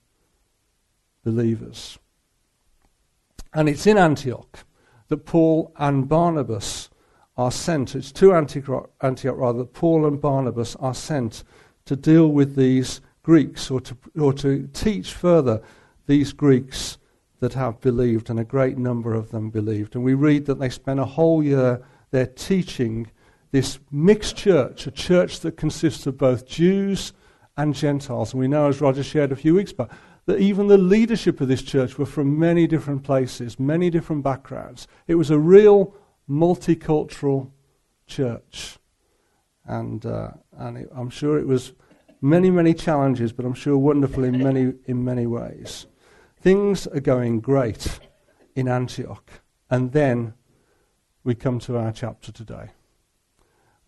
believers. 1.24 2.00
And 3.53 3.69
it's 3.69 3.86
in 3.86 4.00
Antioch 4.00 4.65
that 5.09 5.27
Paul 5.27 5.71
and 5.75 6.09
Barnabas 6.09 6.89
are 7.38 7.51
sent, 7.51 7.93
it's 7.93 8.12
to 8.13 8.33
Antioch, 8.33 8.89
rather, 9.38 9.65
Paul 9.65 10.07
and 10.07 10.19
Barnabas 10.19 10.75
are 10.77 10.95
sent 10.95 11.43
to 11.86 11.95
deal 11.95 12.29
with 12.29 12.55
these 12.55 13.00
Greeks 13.21 13.69
or 13.69 13.81
to, 13.81 13.95
or 14.19 14.33
to 14.33 14.67
teach 14.74 15.13
further 15.13 15.62
these 16.07 16.33
Greeks 16.33 16.98
that 17.39 17.53
have 17.53 17.79
believed, 17.81 18.31
and 18.31 18.39
a 18.39 18.43
great 18.43 18.79
number 18.79 19.13
of 19.13 19.29
them 19.29 19.51
believed. 19.51 19.93
And 19.93 20.03
we 20.03 20.15
read 20.15 20.48
that 20.48 20.57
they 20.57 20.69
spent 20.69 21.00
a 21.00 21.05
whole 21.05 21.43
year 21.43 21.86
there 22.09 22.25
teaching 22.25 23.12
this 23.51 23.79
mixed 23.91 24.35
church, 24.35 24.87
a 24.87 24.91
church 24.91 25.39
that 25.41 25.57
consists 25.57 26.05
of 26.05 26.17
both 26.17 26.45
Jews 26.45 27.13
and 27.57 27.73
Gentiles. 27.73 28.33
And 28.33 28.39
we 28.39 28.47
know, 28.47 28.67
as 28.67 28.81
Roger 28.81 29.03
shared 29.03 29.31
a 29.31 29.35
few 29.35 29.55
weeks 29.55 29.73
back, 29.73 29.89
that 30.25 30.39
even 30.39 30.67
the 30.67 30.77
leadership 30.77 31.41
of 31.41 31.47
this 31.47 31.63
church 31.63 31.97
were 31.97 32.05
from 32.05 32.37
many 32.37 32.67
different 32.67 33.03
places, 33.03 33.59
many 33.59 33.89
different 33.89 34.23
backgrounds. 34.23 34.87
It 35.07 35.15
was 35.15 35.31
a 35.31 35.39
real 35.39 35.95
multicultural 36.29 37.51
church. 38.05 38.77
And, 39.65 40.05
uh, 40.05 40.31
and 40.57 40.77
it, 40.77 40.89
I'm 40.95 41.09
sure 41.09 41.39
it 41.39 41.47
was 41.47 41.73
many, 42.21 42.51
many 42.51 42.73
challenges, 42.73 43.31
but 43.33 43.45
I'm 43.45 43.53
sure 43.53 43.77
wonderful 43.77 44.23
in 44.23 44.37
many, 44.37 44.73
in 44.85 45.03
many 45.03 45.25
ways. 45.25 45.87
Things 46.39 46.87
are 46.87 46.99
going 46.99 47.39
great 47.39 47.99
in 48.55 48.67
Antioch. 48.67 49.41
And 49.69 49.91
then 49.91 50.33
we 51.23 51.35
come 51.35 51.59
to 51.59 51.77
our 51.77 51.91
chapter 51.91 52.31
today, 52.31 52.69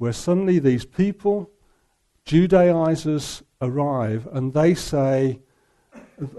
where 0.02 0.12
suddenly 0.12 0.58
these 0.58 0.84
people, 0.84 1.48
Judaizers, 2.26 3.44
arrive 3.62 4.28
and 4.34 4.52
they 4.52 4.74
say, 4.74 5.40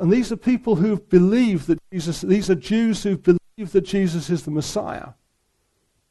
and 0.01 0.13
these 0.13 0.33
are 0.33 0.37
people 0.37 0.75
who 0.75 0.99
believe 0.99 1.67
that 1.67 1.79
Jesus, 1.93 2.23
these 2.23 2.51
are 2.51 2.57
Jews 2.57 3.05
who 3.05 3.17
believe 3.17 3.71
that 3.71 3.83
Jesus 3.83 4.31
is 4.31 4.43
the 4.43 4.51
Messiah. 4.51 5.11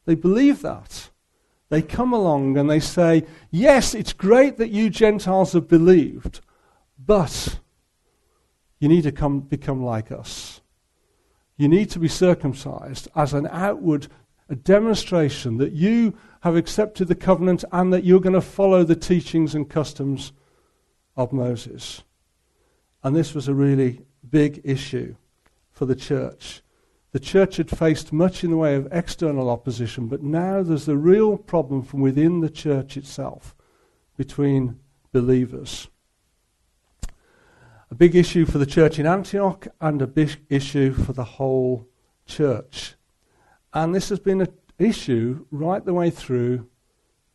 They 0.06 0.14
believe 0.14 0.62
that. 0.62 1.10
They 1.68 1.82
come 1.82 2.14
along 2.14 2.56
and 2.56 2.70
they 2.70 2.80
say, 2.80 3.26
Yes, 3.50 3.94
it's 3.94 4.14
great 4.14 4.56
that 4.56 4.70
you 4.70 4.88
Gentiles 4.88 5.52
have 5.52 5.68
believed, 5.68 6.40
but 6.98 7.58
you 8.78 8.88
need 8.88 9.02
to 9.02 9.12
come, 9.12 9.40
become 9.40 9.84
like 9.84 10.10
us. 10.10 10.62
You 11.58 11.68
need 11.68 11.90
to 11.90 11.98
be 11.98 12.08
circumcised 12.08 13.08
as 13.14 13.34
an 13.34 13.46
outward 13.50 14.08
a 14.52 14.54
demonstration 14.54 15.56
that 15.56 15.72
you 15.72 16.12
have 16.42 16.56
accepted 16.56 17.08
the 17.08 17.14
covenant 17.14 17.64
and 17.72 17.90
that 17.90 18.04
you're 18.04 18.20
going 18.20 18.34
to 18.34 18.40
follow 18.42 18.84
the 18.84 18.94
teachings 18.94 19.54
and 19.54 19.70
customs 19.70 20.32
of 21.16 21.32
Moses. 21.32 22.02
And 23.02 23.16
this 23.16 23.34
was 23.34 23.48
a 23.48 23.54
really 23.54 24.02
big 24.28 24.60
issue 24.62 25.16
for 25.70 25.86
the 25.86 25.96
church. 25.96 26.60
The 27.12 27.18
church 27.18 27.56
had 27.56 27.70
faced 27.70 28.12
much 28.12 28.44
in 28.44 28.50
the 28.50 28.58
way 28.58 28.74
of 28.74 28.92
external 28.92 29.48
opposition, 29.48 30.06
but 30.06 30.22
now 30.22 30.62
there's 30.62 30.86
a 30.86 30.98
real 30.98 31.38
problem 31.38 31.82
from 31.82 32.02
within 32.02 32.40
the 32.40 32.50
church 32.50 32.98
itself 32.98 33.56
between 34.18 34.78
believers. 35.12 35.88
A 37.90 37.94
big 37.94 38.14
issue 38.14 38.44
for 38.44 38.58
the 38.58 38.66
church 38.66 38.98
in 38.98 39.06
Antioch 39.06 39.66
and 39.80 40.02
a 40.02 40.06
big 40.06 40.40
issue 40.50 40.92
for 40.92 41.14
the 41.14 41.24
whole 41.24 41.88
church. 42.26 42.96
And 43.74 43.94
this 43.94 44.08
has 44.10 44.18
been 44.18 44.40
an 44.42 44.52
issue 44.78 45.46
right 45.50 45.84
the 45.84 45.94
way 45.94 46.10
through 46.10 46.68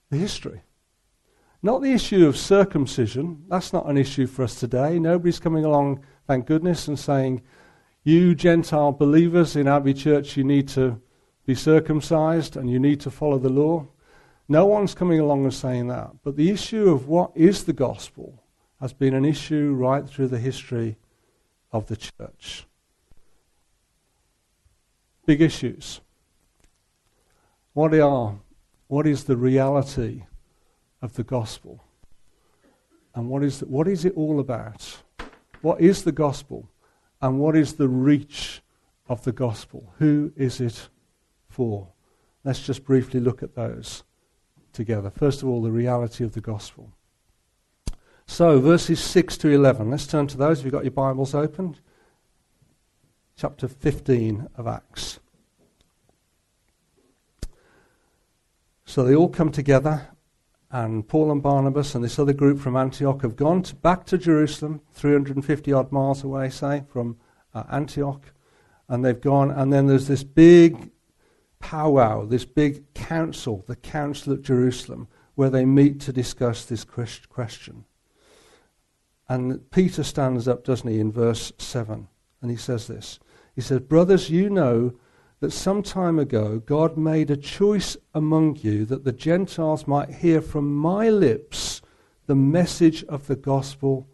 the 0.10 0.18
history. 0.18 0.62
Not 1.64 1.82
the 1.82 1.92
issue 1.92 2.28
of 2.28 2.38
circumcision. 2.38 3.44
That's 3.50 3.74
not 3.74 3.88
an 3.88 3.98
issue 3.98 4.28
for 4.28 4.44
us 4.44 4.60
today. 4.60 5.00
Nobody's 5.00 5.40
coming 5.40 5.66
along, 5.66 6.04
thank 6.28 6.46
goodness, 6.46 6.88
and 6.88 7.00
saying, 7.00 7.42
you 8.04 8.36
Gentile 8.36 8.92
believers 8.92 9.56
in 9.56 9.68
Abbey 9.68 9.94
Church, 9.94 10.38
you 10.38 10.44
need 10.44 10.68
to 10.70 11.02
be 11.46 11.56
circumcised 11.56 12.56
and 12.56 12.70
you 12.70 12.80
need 12.80 13.02
to 13.02 13.12
follow 13.12 13.38
the 13.38 13.50
law. 13.50 13.88
No 14.48 14.66
one's 14.66 14.94
coming 14.94 15.20
along 15.20 15.44
and 15.44 15.54
saying 15.54 15.88
that. 15.88 16.12
But 16.24 16.38
the 16.38 16.52
issue 16.52 16.90
of 16.90 17.08
what 17.08 17.32
is 17.36 17.66
the 17.66 17.74
gospel 17.74 18.44
has 18.80 18.94
been 18.94 19.14
an 19.14 19.26
issue 19.26 19.74
right 19.74 20.08
through 20.08 20.28
the 20.28 20.40
history 20.40 20.98
of 21.72 21.88
the 21.88 21.98
church. 21.98 22.66
Big 25.26 25.42
issues. 25.42 26.00
What 27.78 27.94
are 27.94 28.34
what 28.88 29.06
is 29.06 29.26
the 29.26 29.38
reality 29.38 30.24
of 31.04 31.14
the 31.14 31.24
gospel? 31.24 31.84
And 33.14 33.30
what 33.30 33.44
is, 33.44 33.60
the, 33.60 33.68
what 33.68 33.88
is 33.88 34.04
it 34.04 34.14
all 34.16 34.40
about? 34.40 35.04
What 35.62 35.80
is 35.80 36.04
the 36.04 36.12
gospel? 36.12 36.68
And 37.22 37.38
what 37.38 37.56
is 37.56 37.76
the 37.76 37.88
reach 37.88 38.64
of 39.08 39.24
the 39.26 39.32
gospel? 39.32 39.94
Who 40.00 40.34
is 40.36 40.60
it 40.60 40.90
for? 41.50 41.88
Let's 42.44 42.66
just 42.66 42.84
briefly 42.84 43.20
look 43.20 43.44
at 43.44 43.54
those 43.54 44.04
together. 44.74 45.12
First 45.12 45.44
of 45.44 45.48
all, 45.48 45.62
the 45.62 45.70
reality 45.70 46.24
of 46.24 46.34
the 46.34 46.42
gospel. 46.42 46.92
So, 48.26 48.60
verses 48.60 49.00
6 49.02 49.38
to 49.38 49.50
11. 49.50 49.92
Let's 49.92 50.08
turn 50.08 50.26
to 50.26 50.38
those. 50.38 50.58
Have 50.58 50.66
you've 50.66 50.74
got 50.74 50.84
your 50.84 50.90
Bibles 50.94 51.36
open? 51.36 51.76
Chapter 53.36 53.68
15 53.68 54.48
of 54.56 54.66
Acts. 54.66 55.20
So 58.88 59.04
they 59.04 59.16
all 59.16 59.28
come 59.28 59.52
together 59.52 60.08
and 60.72 61.06
Paul 61.06 61.30
and 61.30 61.44
Barnabas 61.44 61.94
and 61.94 62.02
this 62.02 62.18
other 62.18 62.32
group 62.32 62.58
from 62.58 62.78
Antioch 62.78 63.22
have 63.22 63.36
gone 63.36 63.62
to, 63.64 63.76
back 63.76 64.06
to 64.06 64.18
Jerusalem, 64.18 64.82
350 64.94 65.74
odd 65.74 65.92
miles 65.92 66.24
away, 66.24 66.50
say, 66.50 66.84
from 66.88 67.18
uh, 67.54 67.64
Antioch. 67.70 68.32
And 68.88 69.04
they've 69.04 69.20
gone, 69.20 69.52
and 69.52 69.74
then 69.74 69.88
there's 69.88 70.08
this 70.08 70.24
big 70.24 70.90
powwow, 71.60 72.26
this 72.26 72.46
big 72.46 72.94
council, 72.94 73.66
the 73.68 73.76
Council 73.76 74.34
at 74.34 74.42
Jerusalem, 74.42 75.10
where 75.36 75.50
they 75.50 75.66
meet 75.66 76.00
to 76.02 76.14
discuss 76.14 76.64
this 76.64 76.86
question. 76.86 77.84
And 79.28 79.70
Peter 79.70 80.04
stands 80.04 80.48
up, 80.48 80.64
doesn't 80.64 80.90
he, 80.90 81.02
in 81.02 81.12
verse 81.12 81.52
7, 81.58 82.08
and 82.42 82.52
he 82.52 82.58
says 82.58 82.88
this. 82.88 83.20
He 83.54 83.60
says, 83.60 83.82
Brothers, 83.82 84.30
you 84.30 84.50
know 84.50 84.94
that 85.40 85.52
some 85.52 85.84
time 85.84 86.20
ago 86.20 86.60
God 86.60 86.98
made 86.98 87.30
a 87.30 87.38
choice 87.38 87.98
among 88.14 88.58
you 88.58 88.86
that 88.86 89.04
the 89.04 89.12
Gentiles 89.12 89.88
might 89.88 90.10
hear 90.10 90.42
from 90.42 90.76
my 90.76 91.10
lips 91.10 91.82
the 92.26 92.36
message 92.36 93.04
of 93.06 93.28
the 93.28 93.36
gospel 93.36 94.08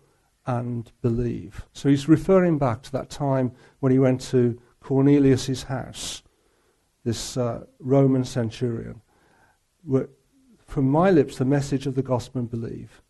and 0.45 0.91
believe. 1.01 1.65
So 1.73 1.89
he's 1.89 2.07
referring 2.07 2.57
back 2.57 2.81
to 2.83 2.91
that 2.93 3.09
time 3.09 3.53
when 3.79 3.91
he 3.91 3.99
went 3.99 4.21
to 4.21 4.59
Cornelius' 4.81 5.63
house, 5.63 6.21
this 7.03 7.37
uh, 7.37 7.65
Roman 7.79 8.25
centurion. 8.25 9.01
From 10.65 10.89
my 10.89 11.09
lips, 11.09 11.37
the 11.37 11.45
message 11.45 11.87
of 11.87 11.95
the 11.95 12.03
gospel 12.03 12.41
and 12.41 12.49
believe. 12.49 13.01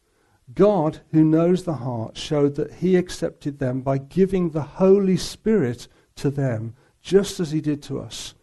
God, 0.54 1.00
who 1.12 1.24
knows 1.24 1.64
the 1.64 1.76
heart, 1.76 2.18
showed 2.18 2.56
that 2.56 2.74
he 2.76 2.96
accepted 2.96 3.60
them 3.60 3.82
by 3.82 3.98
giving 3.98 4.50
the 4.50 4.62
Holy 4.62 5.18
Spirit 5.18 5.88
to 6.16 6.30
them 6.30 6.76
just 7.04 7.40
as 7.40 7.52
he 7.52 7.62
did 7.62 7.84
to 7.84 8.00
us. 8.00 8.34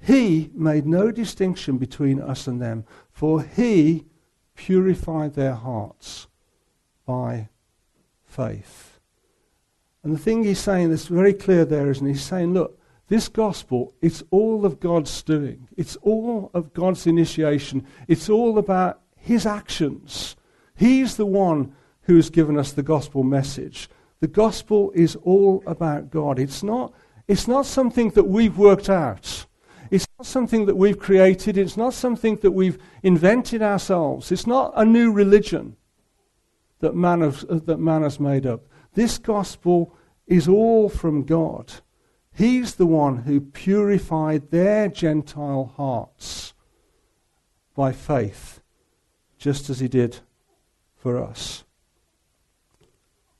He 0.00 0.50
made 0.54 0.86
no 0.86 1.10
distinction 1.10 1.76
between 1.76 2.20
us 2.20 2.46
and 2.46 2.62
them, 2.62 2.84
for 3.10 3.42
he 3.42 4.06
purified 4.54 5.34
their 5.34 5.54
hearts 5.54 6.28
by 7.04 7.48
faith. 8.24 9.00
And 10.02 10.14
the 10.14 10.18
thing 10.18 10.44
he's 10.44 10.60
saying 10.60 10.90
that's 10.90 11.08
very 11.08 11.34
clear 11.34 11.64
there 11.64 11.90
is, 11.90 11.98
and 11.98 12.08
he's 12.08 12.22
saying, 12.22 12.54
look, 12.54 12.80
this 13.08 13.28
gospel, 13.28 13.92
it's 14.00 14.22
all 14.30 14.64
of 14.64 14.78
God's 14.78 15.22
doing. 15.22 15.66
It's 15.76 15.96
all 15.96 16.50
of 16.54 16.72
God's 16.72 17.06
initiation. 17.06 17.84
It's 18.06 18.28
all 18.28 18.58
about 18.58 19.00
his 19.16 19.44
actions. 19.44 20.36
He's 20.76 21.16
the 21.16 21.26
one 21.26 21.74
who 22.02 22.16
has 22.16 22.30
given 22.30 22.56
us 22.58 22.72
the 22.72 22.82
gospel 22.82 23.24
message. 23.24 23.88
The 24.20 24.28
gospel 24.28 24.92
is 24.94 25.16
all 25.16 25.62
about 25.66 26.10
God. 26.10 26.38
It's 26.38 26.62
not 26.62 26.92
it's 27.28 27.46
not 27.46 27.66
something 27.66 28.10
that 28.10 28.24
we've 28.24 28.56
worked 28.56 28.88
out. 28.88 29.46
It's 29.90 30.06
not 30.18 30.26
something 30.26 30.66
that 30.66 30.76
we've 30.76 30.98
created. 30.98 31.56
It's 31.58 31.76
not 31.76 31.94
something 31.94 32.36
that 32.36 32.50
we've 32.50 32.78
invented 33.02 33.62
ourselves. 33.62 34.32
It's 34.32 34.46
not 34.46 34.72
a 34.74 34.84
new 34.84 35.12
religion 35.12 35.76
that 36.80 36.94
man, 36.94 37.20
has, 37.20 37.44
uh, 37.44 37.60
that 37.64 37.78
man 37.78 38.02
has 38.02 38.18
made 38.18 38.46
up. 38.46 38.66
This 38.94 39.18
gospel 39.18 39.94
is 40.26 40.48
all 40.48 40.88
from 40.88 41.24
God. 41.24 41.72
He's 42.34 42.76
the 42.76 42.86
one 42.86 43.18
who 43.18 43.40
purified 43.40 44.50
their 44.50 44.88
Gentile 44.88 45.72
hearts 45.76 46.54
by 47.74 47.92
faith, 47.92 48.60
just 49.38 49.68
as 49.70 49.80
he 49.80 49.88
did 49.88 50.20
for 50.96 51.22
us. 51.22 51.64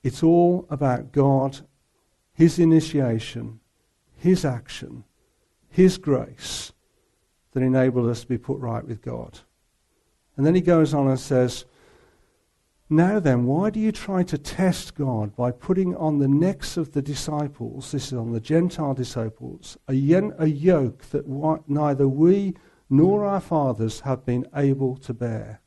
It's 0.02 0.22
all 0.22 0.66
about 0.70 1.12
God, 1.12 1.60
his 2.32 2.58
initiation, 2.58 3.60
his 4.18 4.44
action, 4.44 5.04
His 5.70 5.96
grace 5.96 6.72
that 7.52 7.62
enabled 7.62 8.08
us 8.08 8.22
to 8.22 8.26
be 8.26 8.38
put 8.38 8.58
right 8.58 8.86
with 8.86 9.00
God. 9.00 9.38
And 10.36 10.44
then 10.44 10.54
he 10.54 10.60
goes 10.60 10.92
on 10.92 11.08
and 11.08 11.18
says, 11.18 11.64
Now 12.90 13.20
then, 13.20 13.46
why 13.46 13.70
do 13.70 13.80
you 13.80 13.92
try 13.92 14.22
to 14.24 14.36
test 14.36 14.94
God 14.96 15.34
by 15.36 15.52
putting 15.52 15.96
on 15.96 16.18
the 16.18 16.28
necks 16.28 16.76
of 16.76 16.92
the 16.92 17.02
disciples, 17.02 17.92
this 17.92 18.08
is 18.08 18.18
on 18.18 18.32
the 18.32 18.40
Gentile 18.40 18.94
disciples, 18.94 19.76
a, 19.88 19.94
yoke 19.94 21.04
that 21.10 21.26
neither 21.68 22.08
we 22.08 22.54
nor 22.90 23.24
our 23.24 23.40
fathers 23.40 24.00
have 24.00 24.24
been 24.24 24.46
able 24.54 24.96
to 24.96 25.14
bear. 25.14 25.60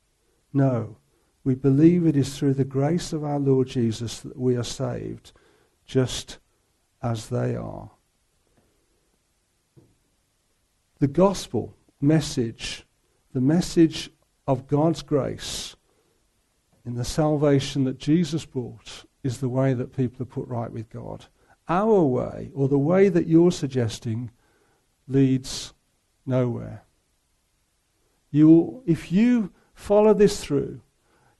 No, 0.53 0.97
we 1.43 1.55
believe 1.55 2.05
it 2.05 2.17
is 2.17 2.37
through 2.37 2.55
the 2.55 2.65
grace 2.65 3.13
of 3.13 3.23
our 3.23 3.39
Lord 3.39 3.67
Jesus 3.67 4.19
that 4.19 4.37
we 4.37 4.55
are 4.57 4.63
saved, 4.63 5.31
just 5.85 6.39
as 7.01 7.29
they 7.29 7.55
are. 7.55 7.91
The 11.01 11.07
gospel 11.07 11.75
message, 11.99 12.85
the 13.33 13.41
message 13.41 14.11
of 14.45 14.67
God's 14.67 15.01
grace 15.01 15.75
in 16.85 16.93
the 16.93 17.03
salvation 17.03 17.85
that 17.85 17.97
Jesus 17.97 18.45
brought, 18.45 19.05
is 19.23 19.39
the 19.39 19.49
way 19.49 19.73
that 19.73 19.97
people 19.97 20.21
are 20.21 20.27
put 20.27 20.47
right 20.47 20.71
with 20.71 20.91
God. 20.91 21.25
Our 21.67 22.03
way, 22.03 22.51
or 22.53 22.67
the 22.67 22.77
way 22.77 23.09
that 23.09 23.25
you're 23.25 23.51
suggesting, 23.51 24.29
leads 25.07 25.73
nowhere. 26.27 26.83
You, 28.29 28.83
if 28.85 29.11
you 29.11 29.51
follow 29.73 30.13
this 30.13 30.39
through, 30.43 30.81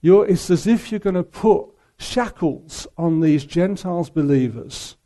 it's 0.02 0.50
as 0.50 0.66
if 0.66 0.90
you're 0.90 0.98
going 0.98 1.14
to 1.14 1.22
put 1.22 1.68
shackles 1.98 2.88
on 2.98 3.20
these 3.20 3.44
Gentiles 3.44 4.10
believers 4.10 4.96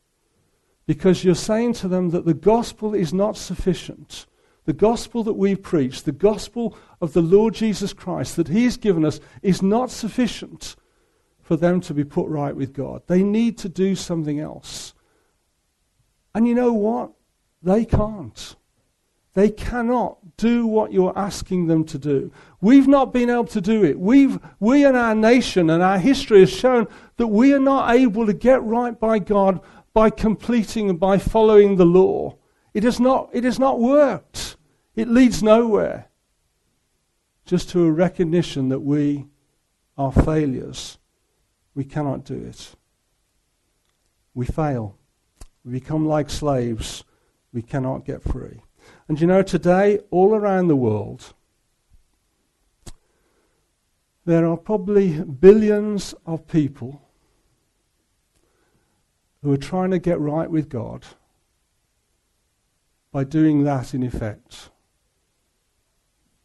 because 0.86 1.24
you're 1.24 1.34
saying 1.34 1.74
to 1.74 1.88
them 1.88 2.08
that 2.08 2.24
the 2.24 2.32
gospel 2.32 2.94
is 2.94 3.12
not 3.12 3.36
sufficient. 3.36 4.24
The 4.66 4.72
gospel 4.72 5.22
that 5.24 5.34
we 5.34 5.54
preach, 5.54 6.02
the 6.02 6.12
gospel 6.12 6.76
of 7.00 7.12
the 7.12 7.22
Lord 7.22 7.54
Jesus 7.54 7.92
Christ 7.92 8.36
that 8.36 8.48
He's 8.48 8.76
given 8.76 9.04
us, 9.04 9.20
is 9.40 9.62
not 9.62 9.90
sufficient 9.90 10.76
for 11.40 11.56
them 11.56 11.80
to 11.82 11.94
be 11.94 12.04
put 12.04 12.28
right 12.28 12.54
with 12.54 12.72
God. 12.72 13.02
They 13.06 13.22
need 13.22 13.56
to 13.58 13.68
do 13.68 13.94
something 13.94 14.40
else. 14.40 14.92
And 16.34 16.48
you 16.48 16.54
know 16.54 16.72
what? 16.72 17.12
They 17.62 17.84
can't. 17.84 18.56
They 19.34 19.50
cannot 19.50 20.36
do 20.36 20.66
what 20.66 20.92
you're 20.92 21.16
asking 21.16 21.66
them 21.66 21.84
to 21.84 21.98
do. 21.98 22.32
We've 22.60 22.88
not 22.88 23.12
been 23.12 23.30
able 23.30 23.44
to 23.44 23.60
do 23.60 23.84
it. 23.84 23.98
We've, 23.98 24.38
we 24.58 24.84
and 24.84 24.96
our 24.96 25.14
nation 25.14 25.70
and 25.70 25.82
our 25.82 25.98
history 25.98 26.40
has 26.40 26.50
shown 26.50 26.88
that 27.18 27.26
we 27.28 27.52
are 27.52 27.60
not 27.60 27.94
able 27.94 28.26
to 28.26 28.32
get 28.32 28.62
right 28.62 28.98
by 28.98 29.18
God 29.18 29.60
by 29.92 30.10
completing 30.10 30.90
and 30.90 30.98
by 30.98 31.18
following 31.18 31.76
the 31.76 31.84
law. 31.84 32.36
It 32.76 32.82
has 32.82 33.00
not, 33.00 33.30
it 33.32 33.44
has 33.44 33.58
not 33.58 33.80
worked. 33.80 34.58
It 34.96 35.08
leads 35.08 35.42
nowhere. 35.42 36.10
Just 37.46 37.70
to 37.70 37.86
a 37.86 37.90
recognition 37.90 38.68
that 38.68 38.80
we 38.80 39.28
are 39.96 40.12
failures. 40.12 40.98
We 41.74 41.84
cannot 41.84 42.26
do 42.26 42.34
it. 42.34 42.74
We 44.34 44.44
fail. 44.44 44.98
We 45.64 45.72
become 45.72 46.06
like 46.06 46.28
slaves. 46.28 47.02
We 47.50 47.62
cannot 47.62 48.04
get 48.04 48.22
free. 48.22 48.60
And 49.08 49.18
you 49.18 49.26
know, 49.26 49.40
today, 49.40 50.00
all 50.10 50.34
around 50.34 50.68
the 50.68 50.76
world, 50.76 51.32
there 54.26 54.46
are 54.46 54.58
probably 54.58 55.22
billions 55.22 56.14
of 56.26 56.46
people 56.46 57.00
who 59.42 59.50
are 59.50 59.56
trying 59.72 59.92
to 59.92 59.98
get 59.98 60.20
right 60.20 60.50
with 60.50 60.68
God 60.68 61.06
by 63.16 63.24
doing 63.24 63.64
that 63.64 63.94
in 63.94 64.02
effect. 64.02 64.68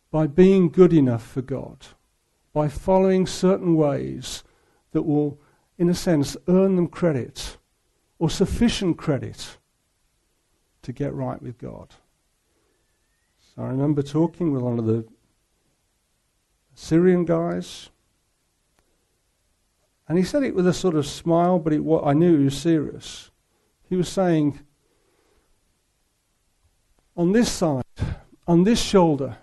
By 0.09 0.25
being 0.25 0.69
good 0.69 0.93
enough 0.93 1.27
for 1.27 1.41
God. 1.41 1.87
By 2.53 2.69
following 2.69 3.27
certain 3.27 3.75
ways 3.75 4.45
that 4.93 5.01
will, 5.01 5.37
in 5.77 5.89
a 5.89 5.93
sense, 5.93 6.37
earn 6.47 6.77
them 6.77 6.87
credit 6.87 7.57
or 8.19 8.29
sufficient 8.29 8.97
credit 8.97 9.57
to 10.83 10.93
get 10.93 11.13
right 11.13 11.41
with 11.41 11.57
God. 11.57 11.93
So 13.53 13.63
I 13.63 13.67
remember 13.67 14.01
talking 14.01 14.53
with 14.53 14.61
one 14.61 14.79
of 14.79 14.85
the 14.85 15.05
Syrian 16.73 17.25
guys, 17.25 17.89
and 20.07 20.17
he 20.17 20.23
said 20.23 20.43
it 20.43 20.55
with 20.55 20.67
a 20.67 20.73
sort 20.73 20.95
of 20.95 21.05
smile, 21.05 21.59
but 21.59 21.73
it, 21.73 21.81
I 22.01 22.13
knew 22.13 22.37
he 22.37 22.45
was 22.45 22.57
serious. 22.57 23.29
He 23.89 23.97
was 23.97 24.07
saying, 24.07 24.61
on 27.15 27.31
this 27.31 27.51
side, 27.51 27.83
on 28.47 28.63
this 28.63 28.81
shoulder, 28.81 29.37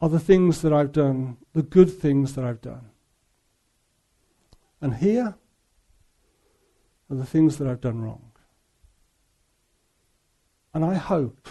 are 0.00 0.08
the 0.08 0.20
things 0.20 0.62
that 0.62 0.72
I've 0.72 0.92
done, 0.92 1.38
the 1.52 1.62
good 1.62 1.90
things 1.90 2.34
that 2.34 2.44
I've 2.44 2.60
done. 2.60 2.90
And 4.80 4.94
here 4.94 5.34
are 7.10 7.16
the 7.16 7.24
things 7.24 7.56
that 7.56 7.66
I've 7.66 7.80
done 7.80 8.02
wrong. 8.02 8.30
And 10.74 10.84
I 10.84 10.94
hope 10.94 11.48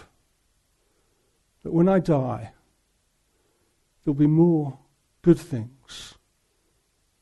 that 1.63 1.73
when 1.73 1.89
I 1.89 1.99
die, 1.99 2.51
there'll 4.03 4.15
be 4.15 4.27
more 4.27 4.77
good 5.23 5.39
things 5.39 6.13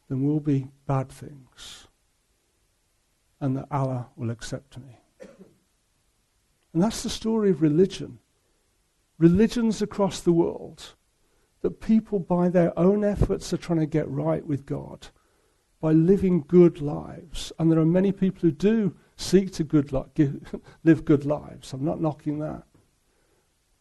than 0.10 0.28
will 0.28 0.42
be 0.42 0.68
bad 0.86 1.10
things, 1.10 1.88
and 3.40 3.56
that 3.56 3.68
Allah 3.72 4.08
will 4.18 4.30
accept 4.30 4.78
me. 4.78 4.98
And 6.74 6.82
that's 6.82 7.04
the 7.04 7.10
story 7.10 7.52
of 7.52 7.62
religion. 7.62 8.20
Religions 9.20 9.82
across 9.82 10.20
the 10.20 10.32
world 10.32 10.96
that 11.62 11.80
people, 11.80 12.20
by 12.20 12.50
their 12.50 12.78
own 12.78 13.04
efforts, 13.04 13.54
are 13.54 13.58
trying 13.58 13.80
to 13.80 13.86
get 13.86 14.10
right 14.10 14.46
with 14.46 14.66
God 14.66 15.08
by 15.80 15.92
living 15.92 16.44
good 16.48 16.82
lives. 16.82 17.52
And 17.60 17.72
there 17.72 17.80
are 17.80 17.86
many 17.86 18.12
people 18.12 18.42
who 18.42 18.52
do 18.52 18.96
seek 19.18 19.52
to 19.54 19.64
good 19.64 19.92
li- 19.92 20.32
live 20.84 21.06
good 21.06 21.26
lives. 21.26 21.74
I'm 21.74 21.86
not 21.86 22.02
knocking 22.02 22.40
that 22.40 22.64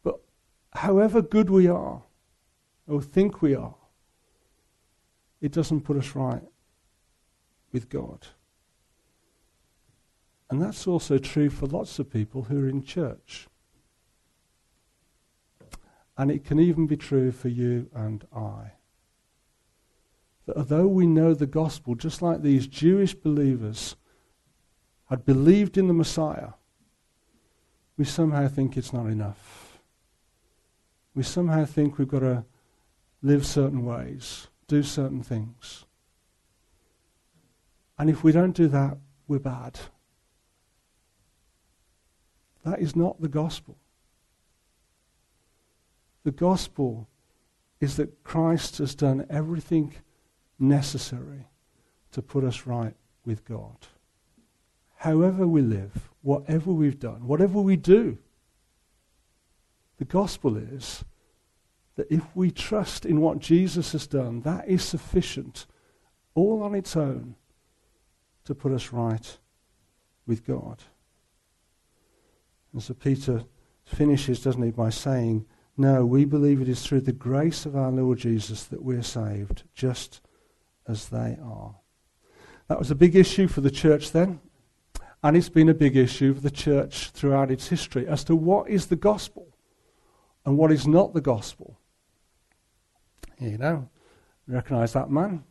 But 0.02 0.20
however 0.74 1.22
good 1.22 1.48
we 1.48 1.68
are 1.68 2.02
or 2.88 3.02
think 3.02 3.40
we 3.40 3.54
are, 3.54 3.76
it 5.40 5.52
doesn't 5.52 5.82
put 5.82 5.96
us 5.96 6.14
right 6.14 6.42
with 7.72 7.88
God. 7.88 8.26
And 10.52 10.60
that's 10.60 10.86
also 10.86 11.16
true 11.16 11.48
for 11.48 11.66
lots 11.66 11.98
of 11.98 12.12
people 12.12 12.42
who 12.42 12.62
are 12.64 12.68
in 12.68 12.82
church. 12.82 13.48
And 16.16 16.30
it 16.30 16.44
can 16.44 16.60
even 16.60 16.86
be 16.86 16.96
true 16.96 17.32
for 17.32 17.48
you 17.48 17.88
and 17.94 18.24
I. 18.36 18.72
That 20.46 20.56
although 20.56 20.86
we 20.86 21.06
know 21.06 21.32
the 21.32 21.46
gospel, 21.46 21.94
just 21.94 22.20
like 22.20 22.42
these 22.42 22.66
Jewish 22.66 23.14
believers 23.14 23.96
had 25.08 25.24
believed 25.24 25.78
in 25.78 25.88
the 25.88 25.94
Messiah, 25.94 26.52
we 27.96 28.04
somehow 28.04 28.46
think 28.46 28.76
it's 28.76 28.92
not 28.92 29.06
enough 29.06 29.72
we 31.14 31.22
somehow 31.22 31.64
think 31.64 31.98
we've 31.98 32.08
got 32.08 32.20
to 32.20 32.44
live 33.22 33.46
certain 33.46 33.84
ways, 33.84 34.48
do 34.66 34.82
certain 34.82 35.22
things. 35.22 35.84
And 37.98 38.08
if 38.08 38.24
we 38.24 38.32
don't 38.32 38.56
do 38.56 38.68
that, 38.68 38.96
we're 39.28 39.38
bad. 39.38 39.78
That 42.64 42.80
is 42.80 42.94
not 42.94 43.20
the 43.20 43.28
gospel. 43.28 43.76
The 46.24 46.30
gospel 46.30 47.08
is 47.80 47.96
that 47.96 48.22
Christ 48.22 48.78
has 48.78 48.94
done 48.94 49.26
everything 49.28 49.94
necessary 50.58 51.48
to 52.12 52.22
put 52.22 52.44
us 52.44 52.66
right 52.66 52.94
with 53.24 53.44
God. 53.44 53.76
However 54.96 55.48
we 55.48 55.62
live, 55.62 56.10
whatever 56.20 56.70
we've 56.70 57.00
done, 57.00 57.26
whatever 57.26 57.60
we 57.60 57.76
do, 57.76 58.18
the 59.98 60.04
gospel 60.04 60.56
is 60.56 61.04
that 61.96 62.10
if 62.10 62.24
we 62.36 62.50
trust 62.50 63.04
in 63.04 63.20
what 63.20 63.40
Jesus 63.40 63.92
has 63.92 64.06
done, 64.06 64.42
that 64.42 64.68
is 64.68 64.82
sufficient, 64.82 65.66
all 66.34 66.62
on 66.62 66.74
its 66.74 66.96
own, 66.96 67.34
to 68.44 68.54
put 68.54 68.72
us 68.72 68.92
right 68.92 69.38
with 70.26 70.46
God. 70.46 70.82
And 72.72 72.82
so 72.82 72.94
Peter 72.94 73.44
finishes, 73.84 74.42
doesn't 74.42 74.62
he, 74.62 74.70
by 74.70 74.90
saying, 74.90 75.46
No, 75.76 76.06
we 76.06 76.24
believe 76.24 76.60
it 76.60 76.68
is 76.68 76.82
through 76.82 77.02
the 77.02 77.12
grace 77.12 77.66
of 77.66 77.76
our 77.76 77.90
Lord 77.90 78.18
Jesus 78.18 78.64
that 78.64 78.82
we're 78.82 79.02
saved, 79.02 79.64
just 79.74 80.20
as 80.86 81.08
they 81.08 81.36
are. 81.42 81.76
That 82.68 82.78
was 82.78 82.90
a 82.90 82.96
big 82.96 83.16
issue 83.16 83.48
for 83.48 83.60
the 83.60 83.70
church 83.70 84.12
then, 84.12 84.40
and 85.22 85.36
it's 85.36 85.48
been 85.48 85.68
a 85.68 85.74
big 85.74 85.96
issue 85.96 86.34
for 86.34 86.40
the 86.40 86.50
church 86.50 87.10
throughout 87.10 87.50
its 87.50 87.68
history 87.68 88.06
as 88.06 88.24
to 88.24 88.34
what 88.34 88.68
is 88.68 88.86
the 88.86 88.96
gospel 88.96 89.48
and 90.44 90.56
what 90.56 90.72
is 90.72 90.86
not 90.86 91.14
the 91.14 91.20
gospel. 91.20 91.78
Here 93.38 93.50
you 93.50 93.58
know, 93.58 93.88
recognize 94.46 94.92
that 94.94 95.10
man? 95.10 95.44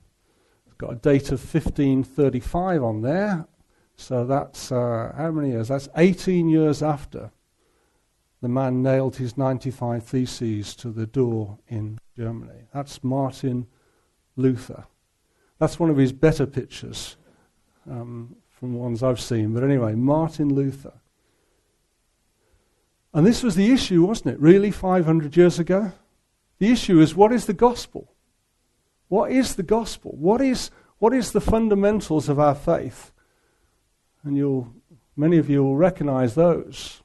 It's 0.65 0.75
got 0.75 0.93
a 0.93 0.95
date 0.95 1.31
of 1.31 1.39
1535 1.39 2.83
on 2.83 3.01
there. 3.01 3.47
So 4.01 4.25
that's 4.25 4.71
uh, 4.71 5.13
how 5.15 5.29
many 5.29 5.51
years? 5.51 5.67
That's 5.67 5.87
18 5.95 6.49
years 6.49 6.81
after 6.81 7.29
the 8.41 8.49
man 8.49 8.81
nailed 8.81 9.17
his 9.17 9.37
95 9.37 10.03
Theses 10.03 10.75
to 10.77 10.89
the 10.89 11.05
door 11.05 11.59
in 11.67 11.99
Germany. 12.17 12.67
That's 12.73 13.03
Martin 13.03 13.67
Luther. 14.35 14.85
That's 15.59 15.79
one 15.79 15.91
of 15.91 15.97
his 15.97 16.11
better 16.11 16.47
pictures 16.47 17.15
um, 17.87 18.35
from 18.49 18.73
ones 18.73 19.03
I've 19.03 19.21
seen. 19.21 19.53
But 19.53 19.63
anyway, 19.63 19.93
Martin 19.93 20.51
Luther. 20.51 20.93
And 23.13 23.23
this 23.23 23.43
was 23.43 23.55
the 23.55 23.71
issue, 23.71 24.03
wasn't 24.03 24.33
it, 24.33 24.39
really, 24.39 24.71
500 24.71 25.37
years 25.37 25.59
ago? 25.59 25.91
The 26.57 26.71
issue 26.71 26.99
is 26.99 27.13
what 27.13 27.31
is 27.31 27.45
the 27.45 27.53
gospel? 27.53 28.11
What 29.09 29.31
is 29.31 29.55
the 29.55 29.63
gospel? 29.63 30.15
What 30.17 30.41
is, 30.41 30.71
what 30.97 31.13
is 31.13 31.33
the 31.33 31.41
fundamentals 31.41 32.29
of 32.29 32.39
our 32.39 32.55
faith? 32.55 33.11
And 34.23 34.37
you'll, 34.37 34.73
many 35.15 35.37
of 35.37 35.49
you 35.49 35.63
will 35.63 35.75
recognize 35.75 36.35
those. 36.35 37.01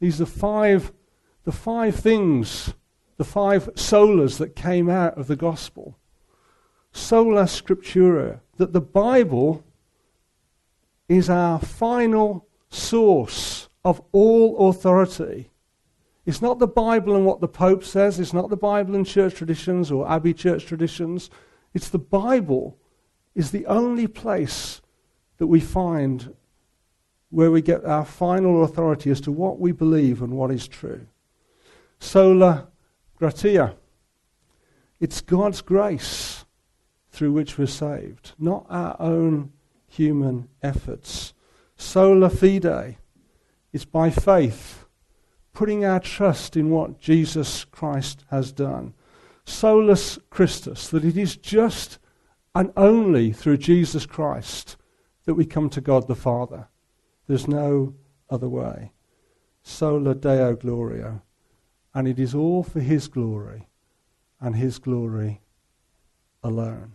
These 0.00 0.20
are 0.20 0.26
five, 0.26 0.92
the 1.44 1.52
five 1.52 1.96
things, 1.96 2.74
the 3.16 3.24
five 3.24 3.66
solas 3.74 4.38
that 4.38 4.56
came 4.56 4.88
out 4.88 5.18
of 5.18 5.26
the 5.26 5.36
gospel. 5.36 5.98
Sola 6.92 7.44
Scriptura, 7.44 8.40
that 8.56 8.72
the 8.72 8.80
Bible 8.80 9.64
is 11.08 11.28
our 11.28 11.58
final 11.58 12.46
source 12.68 13.68
of 13.84 14.02
all 14.12 14.68
authority. 14.68 15.50
It's 16.26 16.42
not 16.42 16.58
the 16.58 16.66
Bible 16.66 17.16
and 17.16 17.24
what 17.24 17.40
the 17.40 17.48
Pope 17.48 17.82
says, 17.84 18.20
it's 18.20 18.34
not 18.34 18.50
the 18.50 18.56
Bible 18.56 18.94
and 18.94 19.06
church 19.06 19.34
traditions 19.34 19.90
or 19.90 20.10
Abbey 20.10 20.34
church 20.34 20.66
traditions. 20.66 21.30
It's 21.72 21.88
the 21.88 21.98
Bible 21.98 22.76
is 23.34 23.50
the 23.50 23.66
only 23.66 24.06
place 24.06 24.82
that 25.38 25.46
we 25.46 25.60
find 25.60 26.34
where 27.30 27.50
we 27.50 27.62
get 27.62 27.84
our 27.84 28.04
final 28.04 28.64
authority 28.64 29.10
as 29.10 29.20
to 29.22 29.32
what 29.32 29.58
we 29.58 29.72
believe 29.72 30.22
and 30.22 30.32
what 30.32 30.50
is 30.50 30.68
true. 30.68 31.06
Sola 31.98 32.68
gratia. 33.16 33.76
It's 35.00 35.20
God's 35.20 35.60
grace 35.60 36.44
through 37.10 37.32
which 37.32 37.58
we're 37.58 37.66
saved, 37.66 38.32
not 38.38 38.66
our 38.68 38.96
own 39.00 39.52
human 39.88 40.48
efforts. 40.62 41.34
Sola 41.76 42.30
fide. 42.30 42.96
It's 43.72 43.84
by 43.84 44.10
faith, 44.10 44.86
putting 45.52 45.84
our 45.84 46.00
trust 46.00 46.56
in 46.56 46.70
what 46.70 46.98
Jesus 46.98 47.64
Christ 47.64 48.24
has 48.30 48.50
done. 48.52 48.94
Solus 49.44 50.18
Christus, 50.30 50.88
that 50.88 51.04
it 51.04 51.16
is 51.16 51.36
just 51.36 51.98
and 52.54 52.72
only 52.76 53.32
through 53.32 53.58
Jesus 53.58 54.06
Christ 54.06 54.76
that 55.28 55.34
we 55.34 55.44
come 55.44 55.68
to 55.68 55.82
God 55.82 56.08
the 56.08 56.14
Father. 56.14 56.68
There's 57.26 57.46
no 57.46 57.92
other 58.30 58.48
way. 58.48 58.92
Sola 59.62 60.14
Deo 60.14 60.56
Gloria. 60.56 61.20
And 61.92 62.08
it 62.08 62.18
is 62.18 62.34
all 62.34 62.62
for 62.62 62.80
His 62.80 63.08
glory 63.08 63.68
and 64.40 64.56
His 64.56 64.78
glory 64.78 65.42
alone. 66.42 66.94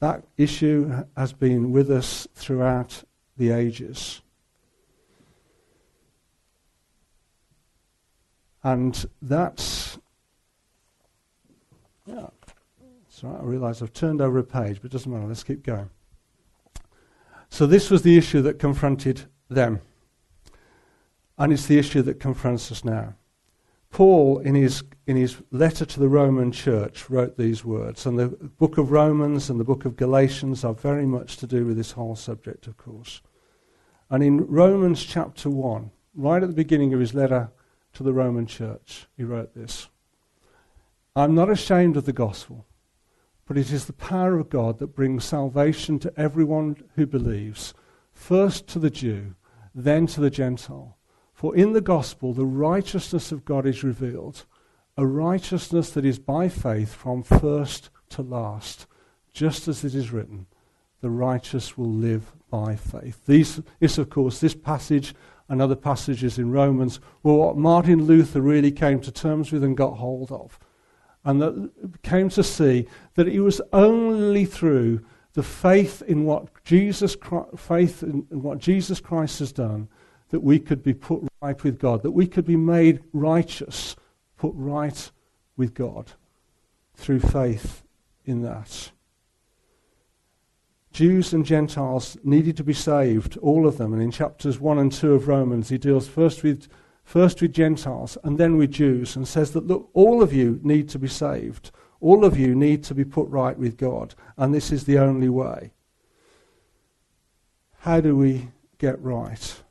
That 0.00 0.24
issue 0.38 1.04
has 1.14 1.34
been 1.34 1.72
with 1.72 1.90
us 1.90 2.26
throughout 2.34 3.04
the 3.36 3.50
ages. 3.50 4.22
And 8.62 9.04
that's. 9.20 9.98
Yeah. 12.06 12.28
Sorry, 13.10 13.36
I 13.36 13.42
realise 13.42 13.82
I've 13.82 13.92
turned 13.92 14.22
over 14.22 14.38
a 14.38 14.42
page, 14.42 14.78
but 14.80 14.86
it 14.86 14.92
doesn't 14.92 15.12
matter. 15.12 15.26
Let's 15.26 15.44
keep 15.44 15.62
going. 15.62 15.90
So, 17.54 17.66
this 17.66 17.88
was 17.88 18.02
the 18.02 18.18
issue 18.18 18.42
that 18.42 18.58
confronted 18.58 19.26
them. 19.48 19.80
And 21.38 21.52
it's 21.52 21.66
the 21.66 21.78
issue 21.78 22.02
that 22.02 22.18
confronts 22.18 22.72
us 22.72 22.84
now. 22.84 23.14
Paul, 23.90 24.40
in 24.40 24.56
his, 24.56 24.82
in 25.06 25.14
his 25.14 25.36
letter 25.52 25.84
to 25.84 26.00
the 26.00 26.08
Roman 26.08 26.50
church, 26.50 27.08
wrote 27.08 27.38
these 27.38 27.64
words. 27.64 28.06
And 28.06 28.18
the 28.18 28.26
book 28.26 28.76
of 28.76 28.90
Romans 28.90 29.50
and 29.50 29.60
the 29.60 29.64
book 29.64 29.84
of 29.84 29.94
Galatians 29.94 30.64
are 30.64 30.74
very 30.74 31.06
much 31.06 31.36
to 31.36 31.46
do 31.46 31.64
with 31.64 31.76
this 31.76 31.92
whole 31.92 32.16
subject, 32.16 32.66
of 32.66 32.76
course. 32.76 33.22
And 34.10 34.24
in 34.24 34.48
Romans 34.48 35.04
chapter 35.04 35.48
1, 35.48 35.92
right 36.16 36.42
at 36.42 36.48
the 36.48 36.56
beginning 36.56 36.92
of 36.92 36.98
his 36.98 37.14
letter 37.14 37.52
to 37.92 38.02
the 38.02 38.12
Roman 38.12 38.46
church, 38.46 39.06
he 39.16 39.22
wrote 39.22 39.54
this 39.54 39.86
I'm 41.14 41.36
not 41.36 41.50
ashamed 41.50 41.96
of 41.96 42.04
the 42.04 42.12
gospel 42.12 42.66
but 43.46 43.58
it 43.58 43.70
is 43.70 43.84
the 43.84 43.92
power 43.92 44.38
of 44.38 44.50
God 44.50 44.78
that 44.78 44.94
brings 44.94 45.24
salvation 45.24 45.98
to 46.00 46.12
everyone 46.16 46.76
who 46.94 47.06
believes, 47.06 47.74
first 48.12 48.66
to 48.68 48.78
the 48.78 48.90
Jew, 48.90 49.34
then 49.74 50.06
to 50.08 50.20
the 50.20 50.30
Gentile. 50.30 50.96
For 51.32 51.54
in 51.54 51.72
the 51.72 51.80
gospel, 51.80 52.32
the 52.32 52.46
righteousness 52.46 53.32
of 53.32 53.44
God 53.44 53.66
is 53.66 53.84
revealed, 53.84 54.44
a 54.96 55.06
righteousness 55.06 55.90
that 55.90 56.04
is 56.04 56.18
by 56.18 56.48
faith 56.48 56.94
from 56.94 57.22
first 57.22 57.90
to 58.10 58.22
last, 58.22 58.86
just 59.32 59.68
as 59.68 59.84
it 59.84 59.94
is 59.94 60.12
written, 60.12 60.46
the 61.00 61.10
righteous 61.10 61.76
will 61.76 61.90
live 61.90 62.32
by 62.48 62.76
faith. 62.76 63.26
These, 63.26 63.60
this, 63.80 63.98
of 63.98 64.08
course, 64.08 64.40
this 64.40 64.54
passage 64.54 65.14
and 65.48 65.60
other 65.60 65.76
passages 65.76 66.38
in 66.38 66.50
Romans 66.50 67.00
were 67.22 67.34
what 67.34 67.56
Martin 67.58 68.04
Luther 68.04 68.40
really 68.40 68.72
came 68.72 69.00
to 69.00 69.12
terms 69.12 69.52
with 69.52 69.62
and 69.64 69.76
got 69.76 69.98
hold 69.98 70.32
of 70.32 70.58
and 71.24 71.40
that 71.40 71.70
came 72.02 72.28
to 72.30 72.42
see 72.42 72.86
that 73.14 73.28
it 73.28 73.40
was 73.40 73.60
only 73.72 74.44
through 74.44 75.00
the 75.32 75.42
faith 75.42 76.02
in 76.02 76.24
what 76.24 76.48
Jesus 76.64 77.16
faith 77.56 78.02
in, 78.02 78.26
in 78.30 78.42
what 78.42 78.58
Jesus 78.58 79.00
Christ 79.00 79.40
has 79.40 79.52
done 79.52 79.88
that 80.30 80.40
we 80.40 80.58
could 80.58 80.82
be 80.82 80.94
put 80.94 81.22
right 81.42 81.62
with 81.62 81.78
God, 81.78 82.02
that 82.02 82.10
we 82.10 82.26
could 82.26 82.44
be 82.44 82.56
made 82.56 83.02
righteous, 83.12 83.94
put 84.36 84.52
right 84.56 85.10
with 85.56 85.74
God 85.74 86.12
through 86.94 87.20
faith 87.20 87.82
in 88.24 88.42
that. 88.42 88.90
Jews 90.92 91.32
and 91.32 91.44
Gentiles 91.44 92.16
needed 92.22 92.56
to 92.56 92.64
be 92.64 92.72
saved, 92.72 93.36
all 93.38 93.66
of 93.66 93.78
them. 93.78 93.92
And 93.92 94.02
in 94.02 94.10
chapters 94.10 94.60
1 94.60 94.78
and 94.78 94.92
2 94.92 95.14
of 95.14 95.28
Romans, 95.28 95.68
he 95.68 95.78
deals 95.78 96.06
first 96.06 96.42
with 96.42 96.68
first 97.04 97.40
with 97.40 97.52
Gentiles 97.52 98.18
and 98.24 98.38
then 98.38 98.56
with 98.56 98.72
Jews, 98.72 99.14
and 99.14 99.28
says 99.28 99.52
that, 99.52 99.66
look, 99.66 99.90
all 99.92 100.22
of 100.22 100.32
you 100.32 100.60
need 100.62 100.88
to 100.90 100.98
be 100.98 101.08
saved. 101.08 101.70
All 102.00 102.24
of 102.24 102.38
you 102.38 102.54
need 102.54 102.82
to 102.84 102.94
be 102.94 103.04
put 103.04 103.28
right 103.28 103.56
with 103.58 103.76
God, 103.76 104.14
and 104.36 104.52
this 104.52 104.72
is 104.72 104.84
the 104.84 104.98
only 104.98 105.28
way. 105.28 105.72
How 107.78 108.00
do 108.00 108.16
we 108.16 108.48
get 108.78 109.00
right? 109.00 109.62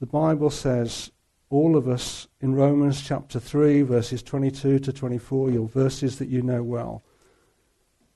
The 0.00 0.06
Bible 0.06 0.50
says, 0.50 1.10
all 1.50 1.76
of 1.76 1.88
us, 1.88 2.26
in 2.40 2.54
Romans 2.54 3.00
chapter 3.00 3.38
3, 3.38 3.82
verses 3.82 4.22
22 4.22 4.80
to 4.80 4.92
24, 4.92 5.50
your 5.50 5.68
verses 5.68 6.18
that 6.18 6.28
you 6.28 6.42
know 6.42 6.62
well. 6.62 7.04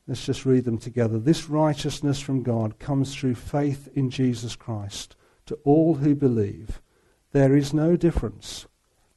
Let's 0.06 0.24
just 0.24 0.46
read 0.46 0.64
them 0.64 0.78
together. 0.78 1.18
This 1.18 1.48
righteousness 1.48 2.18
from 2.18 2.42
God 2.42 2.78
comes 2.78 3.14
through 3.14 3.36
faith 3.36 3.88
in 3.94 4.10
Jesus 4.10 4.56
Christ 4.56 5.16
to 5.46 5.54
all 5.64 5.94
who 5.94 6.14
believe 6.14 6.80
there 7.32 7.56
is 7.56 7.74
no 7.74 7.96
difference, 7.96 8.66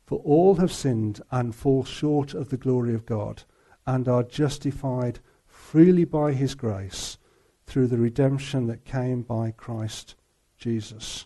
for 0.05 0.19
all 0.19 0.55
have 0.55 0.71
sinned 0.71 1.21
and 1.31 1.55
fall 1.55 1.83
short 1.83 2.33
of 2.33 2.49
the 2.49 2.57
glory 2.57 2.93
of 2.93 3.05
God, 3.05 3.43
and 3.85 4.07
are 4.07 4.23
justified 4.23 5.19
freely 5.47 6.05
by 6.05 6.33
his 6.33 6.55
grace 6.55 7.17
through 7.65 7.87
the 7.87 7.97
redemption 7.97 8.67
that 8.67 8.83
came 8.83 9.21
by 9.21 9.51
Christ 9.51 10.15
Jesus. 10.57 11.25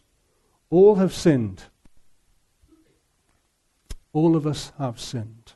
All 0.70 0.96
have 0.96 1.14
sinned. 1.14 1.64
All 4.14 4.36
of 4.36 4.46
us 4.46 4.72
have 4.78 5.00
sinned. 5.00 5.54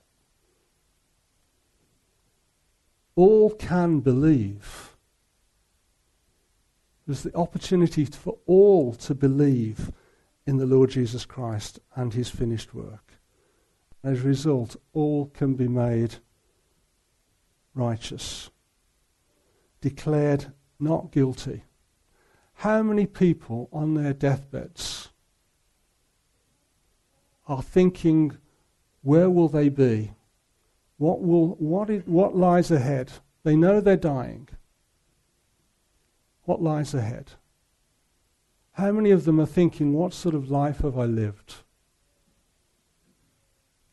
All 3.15 3.51
can 3.51 3.99
believe. 3.99 4.95
There's 7.05 7.23
the 7.23 7.35
opportunity 7.35 8.05
for 8.05 8.37
all 8.45 8.93
to 8.95 9.13
believe 9.13 9.91
in 10.49 10.57
the 10.57 10.65
Lord 10.65 10.89
Jesus 10.89 11.25
Christ 11.25 11.79
and 11.95 12.11
his 12.11 12.27
finished 12.27 12.73
work. 12.73 13.13
As 14.03 14.21
a 14.21 14.27
result, 14.27 14.75
all 14.93 15.27
can 15.27 15.53
be 15.53 15.67
made 15.67 16.15
righteous, 17.75 18.49
declared 19.79 20.51
not 20.79 21.11
guilty. 21.11 21.65
How 22.55 22.81
many 22.81 23.05
people 23.05 23.69
on 23.71 23.93
their 23.93 24.11
deathbeds 24.11 25.09
are 27.47 27.61
thinking, 27.61 28.35
where 29.03 29.29
will 29.29 29.49
they 29.49 29.69
be? 29.69 30.13
What, 30.97 31.21
will, 31.21 31.49
what, 31.59 31.91
is, 31.91 32.01
what 32.07 32.35
lies 32.35 32.71
ahead? 32.71 33.11
They 33.43 33.55
know 33.55 33.79
they're 33.81 33.97
dying. 33.97 34.49
What 36.45 36.59
lies 36.59 36.95
ahead? 36.95 37.33
How 38.79 38.93
many 38.93 39.11
of 39.11 39.25
them 39.25 39.41
are 39.41 39.45
thinking, 39.45 39.93
what 39.93 40.13
sort 40.13 40.33
of 40.33 40.49
life 40.49 40.79
have 40.79 40.97
I 40.97 41.03
lived? 41.03 41.55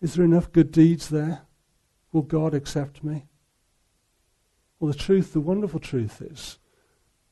Is 0.01 0.15
there 0.15 0.25
enough 0.25 0.53
good 0.53 0.71
deeds 0.71 1.09
there? 1.09 1.43
Will 2.13 2.23
God 2.23 2.55
accept 2.55 3.03
me? 3.03 3.27
Well, 4.79 4.93
the 4.93 4.99
truth, 4.99 5.33
the 5.33 5.41
wonderful 5.41 5.81
truth 5.81 6.23
is, 6.23 6.59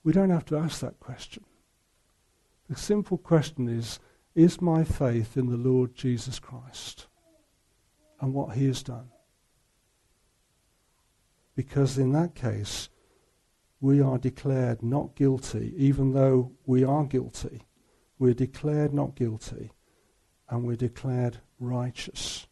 we 0.03 0.13
don't 0.13 0.31
have 0.31 0.47
to 0.47 0.57
ask 0.57 0.81
that 0.81 0.99
question. 0.99 1.45
The 2.69 2.77
simple 2.77 3.19
question 3.19 3.69
is, 3.69 4.01
is 4.35 4.61
my 4.61 4.83
faith 4.83 5.37
in 5.37 5.47
the 5.47 5.57
Lord 5.57 5.95
Jesus 5.95 6.41
Christ 6.41 7.07
and 8.21 8.35
what 8.35 8.57
he 8.57 8.67
has 8.67 8.83
done? 8.83 9.11
Because 11.55 11.99
in 11.99 12.11
that 12.13 12.35
case, 12.35 12.89
we 13.85 14.01
are 14.01 14.17
declared 14.17 14.83
not 14.83 15.15
guilty, 15.15 15.75
even 15.77 16.15
though 16.15 16.51
we 16.65 16.83
are 16.83 17.05
guilty, 17.05 17.61
we're 18.19 18.33
declared 18.33 18.95
not 18.95 19.15
guilty, 19.15 19.73
and 20.49 20.65
we're 20.65 20.75
declared 20.75 21.37
righteous. 21.61 22.47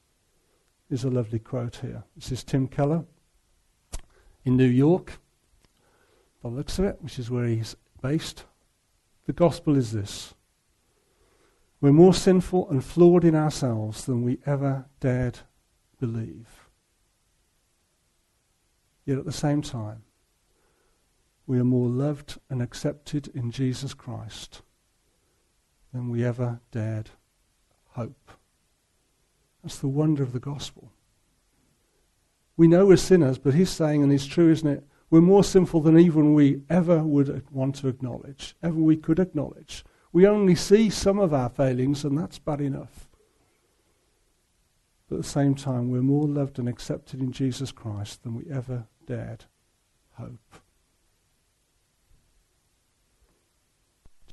There's 0.91 1.05
a 1.05 1.11
lovely 1.11 1.39
quote 1.39 1.77
here. 1.77 2.05
This 2.15 2.33
is 2.33 2.45
Tim 2.45 2.69
Keller 2.69 3.07
in 4.45 4.59
New 4.59 4.67
York, 4.67 5.21
by 6.43 6.51
the 6.51 6.57
looks 6.57 6.79
of 6.79 6.85
it, 6.85 6.99
which 7.01 7.19
is 7.19 7.31
where 7.31 7.47
he's 7.47 7.77
based. 8.03 8.45
The 9.25 9.33
gospel 9.33 9.79
is 9.79 9.91
this 9.93 10.35
we're 11.81 11.93
more 11.93 12.13
sinful 12.13 12.69
and 12.69 12.85
flawed 12.85 13.25
in 13.25 13.35
ourselves 13.35 14.05
than 14.05 14.23
we 14.23 14.39
ever 14.45 14.85
dared 15.01 15.39
believe. 15.99 16.69
Yet 19.07 19.17
at 19.17 19.25
the 19.25 19.33
same 19.33 19.63
time, 19.63 20.03
we 21.47 21.59
are 21.59 21.65
more 21.65 21.89
loved 21.89 22.39
and 22.49 22.63
accepted 22.63 23.29
in 23.35 23.51
Jesus 23.51 23.95
Christ 23.95 24.63
than 25.93 26.09
we 26.09 26.25
ever 26.25 26.61
dared 26.71 27.11
hope. 27.91 28.31
That's 29.63 29.79
the 29.79 29.89
wonder 29.89 30.23
of 30.23 30.33
the 30.33 30.41
gospel. 30.41 30.91
We 32.57 32.69
know 32.69 32.87
we're 32.87 32.97
sinners, 32.97 33.39
but 33.39 33.55
he's 33.55 33.71
saying, 33.71 34.03
and 34.03 34.13
it's 34.13 34.27
true, 34.27 34.51
isn't 34.51 34.69
it? 34.69 34.85
We're 35.11 35.21
more 35.21 35.45
sinful 35.45 35.83
than 35.83 35.99
even 35.99 36.35
we 36.35 36.63
ever 36.71 37.03
would 37.03 37.45
want 37.51 37.75
to 37.77 37.89
acknowledge, 37.89 38.57
ever 38.63 38.79
we 38.79 38.97
could 38.97 39.19
acknowledge. 39.19 39.85
We 40.13 40.27
only 40.27 40.55
see 40.55 40.91
some 40.91 41.19
of 41.19 41.35
our 41.35 41.49
failings, 41.49 42.05
and 42.05 42.19
that's 42.19 42.39
bad 42.39 42.61
enough. 42.61 43.09
But 45.09 45.17
at 45.17 45.23
the 45.23 45.29
same 45.29 45.55
time, 45.55 45.91
we're 45.91 46.03
more 46.03 46.27
loved 46.27 46.59
and 46.59 46.69
accepted 46.69 47.21
in 47.21 47.33
Jesus 47.33 47.73
Christ 47.73 48.23
than 48.23 48.35
we 48.35 48.45
ever 48.51 48.87
dared 49.07 49.45
hope. 50.15 50.62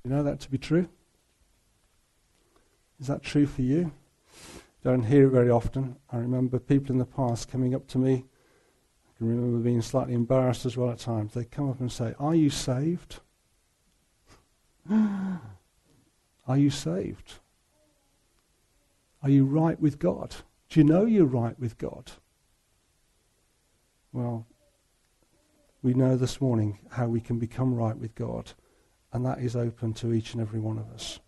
You 0.10 0.16
know 0.16 0.24
that 0.24 0.40
to 0.40 0.50
be 0.50 0.58
true? 0.58 0.90
Is 3.00 3.06
that 3.08 3.22
true 3.22 3.46
for 3.46 3.62
you? 3.62 3.92
Don't 4.84 5.04
hear 5.04 5.28
it 5.28 5.32
very 5.32 5.52
often. 5.52 5.98
I 6.12 6.18
remember 6.18 6.58
people 6.58 6.92
in 6.92 6.98
the 6.98 7.06
past 7.06 7.48
coming 7.48 7.76
up 7.76 7.88
to 7.90 8.00
me. 8.00 8.14
I 8.16 9.18
can 9.18 9.28
remember 9.28 9.60
being 9.60 9.84
slightly 9.84 10.16
embarrassed 10.16 10.66
as 10.66 10.76
well 10.76 10.90
at 10.90 10.98
times. 10.98 11.34
They 11.34 11.46
come 11.46 11.70
up 11.70 11.80
and 11.80 11.92
say, 11.92 12.16
Are 12.18 12.34
you 12.34 12.50
saved? 12.50 13.20
Are 14.90 15.40
you 16.58 16.72
saved? 16.72 17.34
Are 19.22 19.30
you 19.30 19.46
right 19.46 19.80
with 19.80 20.00
God? 20.00 20.38
Do 20.70 20.80
you 20.80 20.86
know 20.86 21.06
you're 21.06 21.26
right 21.26 21.60
with 21.60 21.78
God? 21.78 22.14
Well, 24.12 24.48
we 25.84 25.94
know 25.94 26.18
this 26.18 26.42
morning 26.42 26.80
how 26.90 27.06
we 27.06 27.22
can 27.22 27.38
become 27.38 27.76
right 27.76 27.96
with 27.96 28.16
God, 28.16 28.54
and 29.12 29.26
that 29.26 29.40
is 29.40 29.56
open 29.56 29.94
to 29.94 30.14
each 30.14 30.34
and 30.34 30.42
every 30.42 30.60
one 30.60 30.78
of 30.78 30.90
us. 30.92 31.20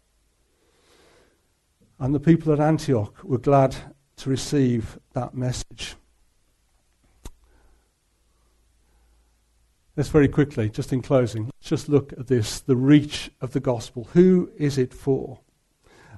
And 2.00 2.16
the 2.16 2.20
people 2.20 2.52
at 2.52 2.60
Antioch 2.60 3.24
were 3.24 3.38
glad 3.38 3.76
to 4.18 4.30
receive 4.30 5.00
that 5.14 5.34
message. 5.34 5.96
Let's 9.98 10.10
very 10.10 10.28
quickly, 10.28 10.70
just 10.70 10.94
in 10.94 11.02
closing, 11.02 11.46
let's 11.46 11.70
just 11.70 11.90
look 11.90 12.14
at 12.14 12.28
this 12.28 12.60
the 12.62 12.76
reach 12.76 13.30
of 13.42 13.54
the 13.54 13.60
gospel. 13.60 14.08
Who 14.14 14.50
is 14.58 14.78
it 14.78 14.94
for? 14.94 15.40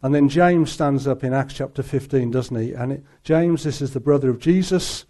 And 0.02 0.14
then 0.14 0.30
James 0.30 0.72
stands 0.72 1.08
up 1.08 1.24
in 1.24 1.34
Acts 1.34 1.56
chapter 1.56 1.82
15, 1.82 2.30
doesn't 2.30 2.56
he? 2.56 2.74
And 2.74 2.92
it, 2.94 3.04
James, 3.24 3.64
this 3.64 3.82
is 3.82 3.94
the 3.94 4.00
brother 4.00 4.30
of 4.30 4.40
Jesus. 4.40 5.06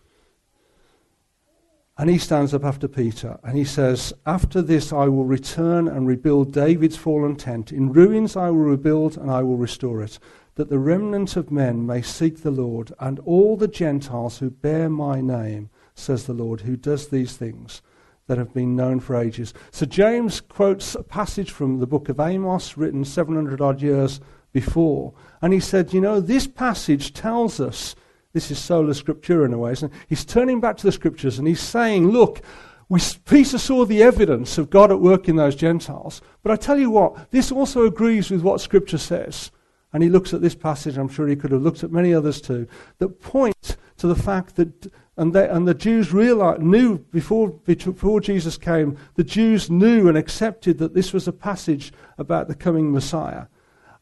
And 1.96 2.10
he 2.10 2.18
stands 2.18 2.56
up 2.56 2.64
after 2.64 2.88
Peter 2.88 3.40
and 3.44 3.56
he 3.56 3.64
says, 3.64 4.14
After 4.26 4.64
this 4.64 4.92
I 4.92 5.08
will 5.08 5.26
return 5.26 5.88
and 5.88 6.08
rebuild 6.08 6.52
David's 6.52 6.98
fallen 6.98 7.36
tent. 7.36 7.72
In 7.72 7.94
ruins 7.94 8.36
I 8.36 8.50
will 8.50 8.66
rebuild 8.66 9.16
and 9.16 9.30
I 9.30 9.44
will 9.44 9.58
restore 9.58 10.02
it, 10.02 10.18
that 10.56 10.70
the 10.70 10.80
remnant 10.80 11.36
of 11.36 11.52
men 11.52 11.86
may 11.86 12.02
seek 12.02 12.42
the 12.42 12.52
Lord, 12.52 12.94
and 13.00 13.20
all 13.20 13.58
the 13.58 13.68
Gentiles 13.68 14.40
who 14.40 14.50
bear 14.50 14.90
my 14.90 15.22
name, 15.22 15.70
says 15.94 16.26
the 16.26 16.34
Lord, 16.34 16.62
who 16.62 16.76
does 16.76 17.08
these 17.10 17.38
things 17.38 17.84
that 18.28 18.38
have 18.38 18.54
been 18.54 18.76
known 18.76 19.00
for 19.00 19.16
ages. 19.16 19.54
So 19.72 19.86
James 19.86 20.42
quotes 20.42 20.96
a 20.96 21.04
passage 21.04 21.52
from 21.52 21.80
the 21.80 21.88
book 21.88 22.10
of 22.10 22.20
Amos, 22.20 22.78
written 22.78 23.06
700 23.06 23.62
odd 23.62 23.82
years 23.82 24.20
before. 24.52 25.14
And 25.42 25.54
he 25.54 25.60
said, 25.60 25.94
You 25.94 26.02
know, 26.02 26.20
this 26.20 26.48
passage 26.48 27.14
tells 27.14 27.60
us 27.60 27.96
this 28.34 28.50
is 28.50 28.58
sola 28.58 28.94
scriptura 28.94 29.46
in 29.46 29.54
a 29.54 29.58
way. 29.58 29.76
He's 30.08 30.26
turning 30.26 30.60
back 30.60 30.76
to 30.78 30.88
the 30.88 30.92
scriptures 30.92 31.38
and 31.38 31.48
he's 31.48 31.62
saying, 31.62 32.10
look, 32.10 32.42
we, 32.90 33.00
Peter 33.26 33.58
saw 33.58 33.86
the 33.86 34.04
evidence 34.04 34.58
of 34.58 34.70
God 34.70 34.92
at 34.92 35.00
work 35.00 35.30
in 35.30 35.36
those 35.36 35.56
Gentiles. 35.56 36.22
But 36.42 36.52
I 36.52 36.56
tell 36.56 36.80
you 36.80 36.90
what, 36.90 37.32
this 37.32 37.52
also 37.52 37.86
agrees 37.86 38.32
with 38.32 38.42
what 38.42 38.60
scripture 38.60 38.98
says. 38.98 39.52
And 39.94 40.02
he 40.02 40.10
looks 40.10 40.34
at 40.34 40.42
this 40.42 40.56
passage, 40.56 40.98
I'm 40.98 41.08
sure 41.08 41.28
he 41.28 41.36
could 41.36 41.52
have 41.52 41.62
looked 41.62 41.84
at 41.84 41.92
many 41.92 42.14
others 42.14 42.42
too, 42.42 42.68
that 42.98 43.22
point 43.22 43.78
to 43.98 44.08
the 44.08 44.16
fact 44.16 44.56
that, 44.56 44.92
and, 45.16 45.32
they, 45.32 45.48
and 45.48 45.68
the 45.68 45.76
Jews 45.76 46.12
realized, 46.12 46.64
knew 46.64 46.98
before, 46.98 47.50
before 47.50 48.20
Jesus 48.20 48.58
came, 48.58 48.98
the 49.14 49.24
Jews 49.24 49.70
knew 49.70 50.08
and 50.08 50.18
accepted 50.18 50.80
that 50.80 50.96
this 50.96 51.14
was 51.14 51.28
a 51.28 51.32
passage 51.32 51.94
about 52.18 52.48
the 52.48 52.56
coming 52.56 52.92
Messiah. 52.92 53.46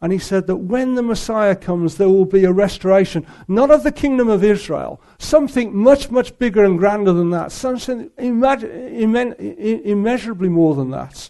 And 0.01 0.11
he 0.11 0.17
said 0.17 0.47
that 0.47 0.57
when 0.57 0.95
the 0.95 1.03
Messiah 1.03 1.55
comes, 1.55 1.97
there 1.97 2.09
will 2.09 2.25
be 2.25 2.43
a 2.43 2.51
restoration, 2.51 3.27
not 3.47 3.69
of 3.69 3.83
the 3.83 3.91
kingdom 3.91 4.29
of 4.29 4.43
Israel, 4.43 4.99
something 5.19 5.75
much, 5.75 6.09
much 6.09 6.35
bigger 6.39 6.65
and 6.65 6.79
grander 6.79 7.13
than 7.13 7.29
that, 7.29 7.51
something 7.51 8.09
immeasurably 8.17 10.49
more 10.49 10.73
than 10.73 10.89
that. 10.89 11.29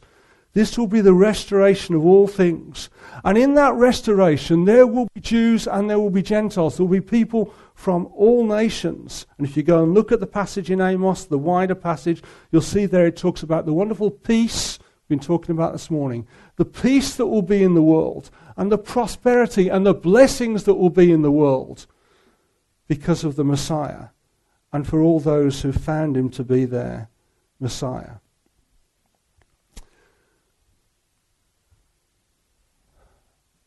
This 0.54 0.78
will 0.78 0.88
be 0.88 1.00
the 1.00 1.14
restoration 1.14 1.96
of 1.96 2.06
all 2.06 2.28
things. 2.28 2.90
And 3.24 3.38
in 3.38 3.54
that 3.56 3.74
restoration, 3.74 4.66
there 4.66 4.86
will 4.86 5.08
be 5.14 5.22
Jews 5.22 5.66
and 5.66 5.90
there 5.90 6.00
will 6.00 6.10
be 6.10 6.22
Gentiles. 6.22 6.76
There 6.76 6.86
will 6.86 6.92
be 6.92 7.02
people 7.02 7.54
from 7.74 8.10
all 8.14 8.46
nations. 8.46 9.26
And 9.38 9.48
if 9.48 9.56
you 9.56 9.64
go 9.64 9.84
and 9.84 9.94
look 9.94 10.12
at 10.12 10.20
the 10.20 10.28
passage 10.28 10.70
in 10.70 10.82
Amos, 10.82 11.24
the 11.24 11.38
wider 11.38 11.76
passage, 11.76 12.22
you'll 12.52 12.62
see 12.62 12.86
there 12.86 13.08
it 13.08 13.16
talks 13.16 13.44
about 13.44 13.66
the 13.66 13.74
wonderful 13.74 14.12
peace 14.12 14.78
we've 14.80 15.20
been 15.20 15.26
talking 15.26 15.56
about 15.56 15.72
this 15.72 15.90
morning, 15.90 16.28
the 16.58 16.66
peace 16.66 17.16
that 17.16 17.28
will 17.28 17.42
be 17.42 17.64
in 17.64 17.74
the 17.74 17.82
world 17.82 18.30
and 18.58 18.72
the 18.72 18.78
prosperity 18.78 19.70
and 19.70 19.86
the 19.86 19.94
blessings 19.94 20.64
that 20.64 20.76
will 20.76 20.90
be 20.90 21.12
in 21.12 21.22
the 21.22 21.32
world 21.32 21.88
because 22.88 23.24
of 23.24 23.36
the 23.36 23.44
Messiah 23.44 24.08
and 24.74 24.88
for 24.88 25.02
all 25.02 25.20
those 25.20 25.62
who 25.62 25.72
found 25.72 26.16
him 26.16 26.30
to 26.30 26.44
be 26.44 26.66
their 26.66 27.10
Messiah. 27.60 28.16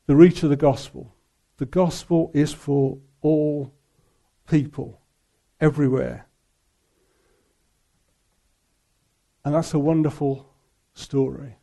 The 0.07 0.17
reach 0.17 0.43
of 0.43 0.51
the 0.51 0.57
gospel. 0.57 1.15
The 1.57 1.67
gospel 1.67 2.31
is 2.35 2.53
for 2.53 2.99
all 3.23 3.73
people, 4.47 5.01
everywhere. 5.61 6.27
And 9.45 9.55
that's 9.55 9.73
a 9.73 9.79
wonderful 9.79 10.51
story. 10.95 11.57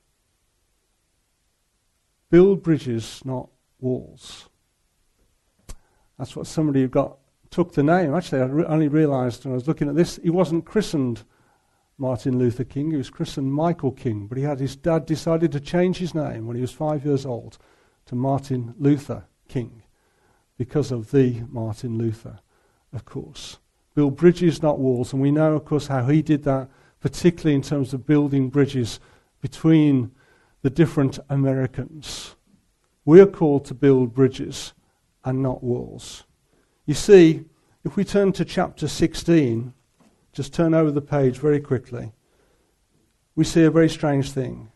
Build 2.32 2.64
bridges, 2.64 3.22
not 3.26 3.50
walls. 3.80 4.50
That's 6.18 6.36
what 6.36 6.48
somebody 6.48 6.82
who 6.82 6.88
got 6.88 7.18
took 7.50 7.74
the 7.74 7.84
name. 7.84 8.16
Actually, 8.16 8.42
I 8.42 8.46
re- 8.46 8.66
only 8.66 8.88
realized 8.88 9.44
when 9.44 9.52
I 9.52 9.56
was 9.56 9.68
looking 9.68 9.90
at 9.90 9.96
this, 9.96 10.18
he 10.24 10.30
wasn't 10.30 10.66
christened 10.66 11.24
Martin 11.98 12.40
Luther 12.40 12.64
King. 12.64 12.92
He 12.92 12.98
was 12.98 13.10
christened 13.10 13.54
Michael 13.54 13.92
King, 13.92 14.28
but 14.28 14.38
he 14.38 14.46
had 14.46 14.62
his 14.62 14.78
dad 14.78 15.06
decided 15.06 15.52
to 15.52 15.60
change 15.60 15.98
his 15.98 16.16
name 16.16 16.48
when 16.48 16.56
he 16.56 16.62
was 16.62 16.72
five 16.72 17.06
years 17.06 17.26
old 17.26 17.58
to 18.06 18.16
Martin 18.16 18.74
Luther 18.80 19.26
King 19.50 19.84
because 20.58 20.92
of 20.92 21.12
the 21.12 21.42
Martin 21.50 21.98
Luther, 21.98 22.40
of 22.94 23.04
course. 23.04 23.60
Build 23.94 24.16
bridges, 24.16 24.64
not 24.64 24.80
walls. 24.80 25.12
And 25.12 25.22
we 25.22 25.32
know, 25.32 25.54
of 25.54 25.66
course, 25.66 25.88
how 25.88 26.06
he 26.06 26.22
did 26.22 26.44
that, 26.44 26.70
particularly 27.02 27.56
in 27.56 27.62
terms 27.62 27.94
of 27.94 28.06
building 28.06 28.50
bridges 28.50 29.02
between 29.42 30.12
the 30.62 30.70
different 30.70 31.20
Americans. 31.30 32.36
We 33.06 33.20
are 33.20 33.26
called 33.26 33.66
to 33.66 33.74
build 33.74 34.14
bridges 34.14 34.74
and 35.24 35.42
not 35.42 35.64
walls. 35.64 36.24
You 36.86 36.94
see, 36.94 37.46
if 37.84 37.96
we 37.96 38.04
turn 38.04 38.32
to 38.34 38.46
chapter 38.46 38.88
16, 38.88 39.74
just 40.34 40.54
turn 40.54 40.74
over 40.74 40.92
the 40.92 41.02
page 41.02 41.38
very 41.38 41.60
quickly, 41.60 42.12
we 43.36 43.44
see 43.44 43.64
a 43.64 43.72
very 43.72 43.90
strange 43.90 44.32
thing. 44.32 44.72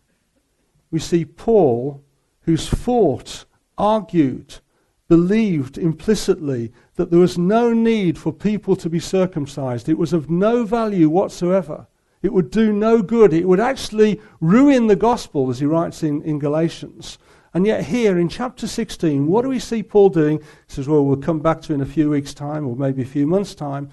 We 0.92 1.00
see 1.00 1.26
Paul, 1.26 2.04
who's 2.42 2.68
fought, 2.68 3.46
argued, 3.78 4.56
believed 5.08 5.78
implicitly 5.78 6.72
that 6.96 7.12
there 7.12 7.20
was 7.20 7.38
no 7.38 7.74
need 7.74 8.18
for 8.18 8.34
people 8.34 8.76
to 8.78 8.90
be 8.90 9.00
circumcised. 9.00 9.88
It 9.88 9.98
was 9.98 10.14
of 10.14 10.30
no 10.30 10.66
value 10.66 11.10
whatsoever. 11.10 11.88
It 12.26 12.34
would 12.34 12.50
do 12.50 12.74
no 12.74 13.04
good. 13.04 13.34
It 13.34 13.48
would 13.48 13.60
actually 13.60 14.20
ruin 14.42 14.88
the 14.88 14.96
gospel, 14.96 15.52
as 15.52 15.60
he 15.60 15.68
writes 15.68 16.02
in, 16.02 16.24
in 16.24 16.40
Galatians. 16.40 17.20
And 17.54 17.68
yet, 17.68 17.86
here 17.86 18.18
in 18.18 18.30
chapter 18.30 18.68
16, 18.68 19.28
what 19.28 19.44
do 19.44 19.50
we 19.50 19.60
see 19.60 19.84
Paul 19.84 20.10
doing? 20.10 20.40
He 20.40 20.46
says, 20.68 20.88
Well, 20.88 21.06
we'll 21.06 21.18
come 21.18 21.40
back 21.40 21.62
to 21.62 21.74
in 21.76 21.82
a 21.82 21.86
few 21.86 22.10
weeks' 22.10 22.34
time, 22.34 22.68
or 22.68 22.76
maybe 22.76 23.04
a 23.04 23.06
few 23.06 23.28
months' 23.28 23.54
time, 23.54 23.92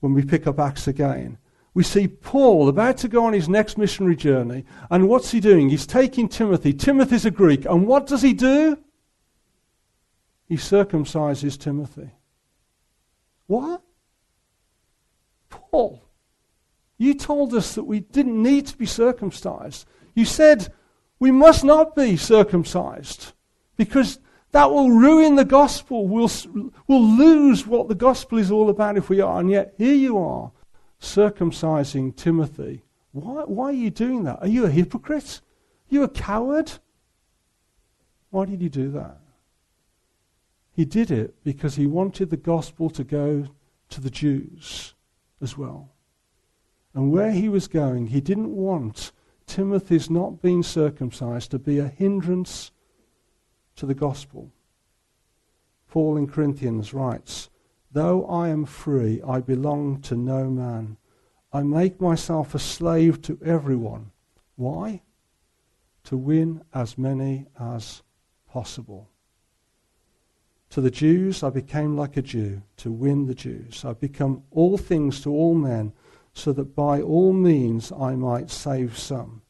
when 0.00 0.12
we 0.12 0.24
pick 0.24 0.48
up 0.48 0.58
Acts 0.58 0.88
again. 0.88 1.38
we 1.72 1.84
see 1.84 2.08
Paul 2.08 2.68
about 2.68 2.96
to 2.98 3.08
go 3.08 3.24
on 3.24 3.32
his 3.32 3.48
next 3.48 3.78
missionary 3.78 4.16
journey. 4.16 4.64
And 4.90 5.08
what's 5.08 5.30
he 5.30 5.38
doing? 5.38 5.68
He's 5.68 5.86
taking 5.86 6.28
Timothy. 6.28 6.72
Timothy's 6.72 7.24
a 7.26 7.30
Greek. 7.30 7.64
And 7.64 7.86
what 7.86 8.08
does 8.08 8.22
he 8.22 8.32
do? 8.32 8.76
He 10.46 10.56
circumcises 10.56 11.56
Timothy. 11.56 12.10
What? 13.46 13.82
Paul, 15.48 16.07
you 16.98 17.14
told 17.14 17.54
us 17.54 17.74
that 17.76 17.84
we 17.84 18.00
didn't 18.00 18.42
need 18.42 18.66
to 18.66 18.76
be 18.76 18.86
circumcised. 18.86 19.86
You 20.14 20.24
said 20.24 20.72
we 21.18 21.30
must 21.30 21.64
not 21.64 21.94
be 21.94 22.16
circumcised 22.16 23.32
because 23.76 24.18
that 24.50 24.70
will 24.70 24.90
ruin 24.90 25.36
the 25.36 25.44
gospel. 25.44 26.08
We'll, 26.08 26.30
we'll 26.86 27.02
lose 27.02 27.66
what 27.66 27.88
the 27.88 27.94
gospel 27.94 28.38
is 28.38 28.50
all 28.50 28.68
about 28.68 28.96
if 28.96 29.08
we 29.08 29.20
are. 29.20 29.40
And 29.40 29.50
yet, 29.50 29.74
here 29.78 29.94
you 29.94 30.18
are, 30.18 30.50
circumcising 31.00 32.16
Timothy. 32.16 32.82
Why, 33.12 33.42
why 33.44 33.66
are 33.66 33.72
you 33.72 33.90
doing 33.90 34.24
that? 34.24 34.40
Are 34.40 34.48
you 34.48 34.64
a 34.64 34.70
hypocrite? 34.70 35.40
Are 35.90 35.94
you 35.94 36.02
a 36.02 36.08
coward? 36.08 36.72
Why 38.30 38.44
did 38.46 38.60
you 38.60 38.68
do 38.68 38.90
that? 38.90 39.18
He 40.72 40.84
did 40.84 41.10
it 41.10 41.42
because 41.42 41.76
he 41.76 41.86
wanted 41.86 42.30
the 42.30 42.36
gospel 42.36 42.90
to 42.90 43.04
go 43.04 43.46
to 43.90 44.00
the 44.00 44.10
Jews 44.10 44.94
as 45.40 45.56
well. 45.56 45.90
And 46.98 47.12
where 47.12 47.30
he 47.30 47.48
was 47.48 47.68
going, 47.68 48.08
he 48.08 48.20
didn't 48.20 48.56
want 48.56 49.12
Timothy's 49.46 50.10
not 50.10 50.42
being 50.42 50.64
circumcised 50.64 51.52
to 51.52 51.58
be 51.60 51.78
a 51.78 51.86
hindrance 51.86 52.72
to 53.76 53.86
the 53.86 53.94
gospel. 53.94 54.50
Paul 55.88 56.16
in 56.16 56.26
Corinthians 56.26 56.92
writes, 56.92 57.50
Though 57.92 58.26
I 58.26 58.48
am 58.48 58.64
free, 58.64 59.22
I 59.22 59.38
belong 59.38 60.00
to 60.02 60.16
no 60.16 60.50
man. 60.50 60.96
I 61.52 61.62
make 61.62 62.00
myself 62.00 62.52
a 62.52 62.58
slave 62.58 63.22
to 63.22 63.38
everyone. 63.44 64.10
Why? 64.56 65.02
To 66.02 66.16
win 66.16 66.64
as 66.74 66.98
many 66.98 67.46
as 67.60 68.02
possible. 68.48 69.08
To 70.70 70.80
the 70.80 70.90
Jews, 70.90 71.44
I 71.44 71.50
became 71.50 71.96
like 71.96 72.16
a 72.16 72.22
Jew 72.22 72.62
to 72.78 72.90
win 72.90 73.26
the 73.26 73.36
Jews. 73.36 73.84
I've 73.84 74.00
become 74.00 74.42
all 74.50 74.76
things 74.76 75.20
to 75.20 75.30
all 75.30 75.54
men 75.54 75.92
so 76.38 76.52
that 76.52 76.74
by 76.74 77.00
all 77.00 77.32
means 77.32 77.92
I 77.92 78.14
might 78.14 78.50
save 78.50 78.96
some. 78.96 79.42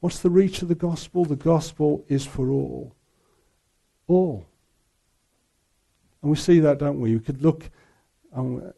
What's 0.00 0.20
the 0.20 0.30
reach 0.30 0.62
of 0.62 0.68
the 0.68 0.74
gospel? 0.74 1.24
The 1.24 1.36
gospel 1.36 2.04
is 2.08 2.24
for 2.24 2.50
all 2.50 2.94
all. 4.10 4.46
And 6.20 6.30
we 6.30 6.36
see 6.36 6.60
that, 6.60 6.78
don't 6.78 7.00
we? 7.00 7.14
We 7.14 7.20
could 7.20 7.42
look, 7.42 7.70
um, 8.34 8.72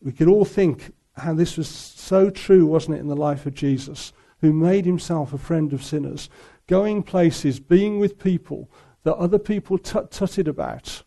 we 0.00 0.12
could 0.12 0.28
all 0.28 0.44
think 0.44 0.92
how 1.16 1.34
this 1.34 1.58
was 1.58 1.68
so 1.68 2.30
true, 2.30 2.64
wasn't 2.64 2.96
it, 2.96 3.00
in 3.00 3.08
the 3.08 3.16
life 3.16 3.44
of 3.44 3.54
Jesus, 3.54 4.12
who 4.40 4.52
made 4.52 4.86
himself 4.86 5.32
a 5.32 5.38
friend 5.38 5.72
of 5.72 5.84
sinners, 5.84 6.30
going 6.66 7.02
places, 7.02 7.60
being 7.60 7.98
with 7.98 8.18
people 8.18 8.70
that 9.02 9.14
other 9.16 9.38
people 9.38 9.76
tut 9.76 10.10
tutted 10.10 10.48
about, 10.48 11.02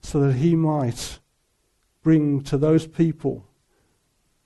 so 0.00 0.20
that 0.20 0.34
he 0.34 0.54
might 0.54 1.20
bring 2.02 2.42
to 2.42 2.58
those 2.58 2.86
people 2.86 3.46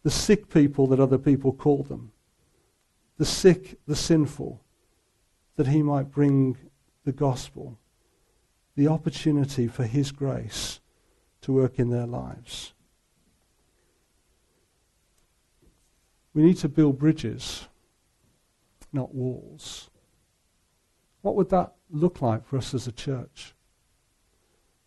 the 0.03 0.11
sick 0.11 0.49
people 0.49 0.87
that 0.87 1.01
other 1.01 1.19
people 1.19 1.53
call 1.53 1.83
them, 1.83 2.13
the 3.19 3.25
sick, 3.25 3.77
the 3.89 3.97
sinful, 3.97 4.63
that 5.57 5.67
he 5.67 5.83
might 5.83 6.13
bring 6.13 6.57
the 7.05 7.13
gospel, 7.13 7.79
the 8.77 8.87
opportunity 8.87 9.67
for 9.67 9.85
his 9.85 10.13
grace 10.13 10.81
to 11.41 11.53
work 11.53 11.79
in 11.79 11.91
their 11.91 12.07
lives. 12.07 12.73
We 16.35 16.43
need 16.43 16.59
to 16.59 16.69
build 16.69 16.99
bridges, 16.99 17.67
not 18.93 19.13
walls. 19.13 19.91
What 21.23 21.35
would 21.35 21.51
that 21.51 21.73
look 21.91 22.23
like 22.23 22.47
for 22.47 22.59
us 22.59 22.75
as 22.75 22.87
a 22.87 22.93
church? 22.93 23.56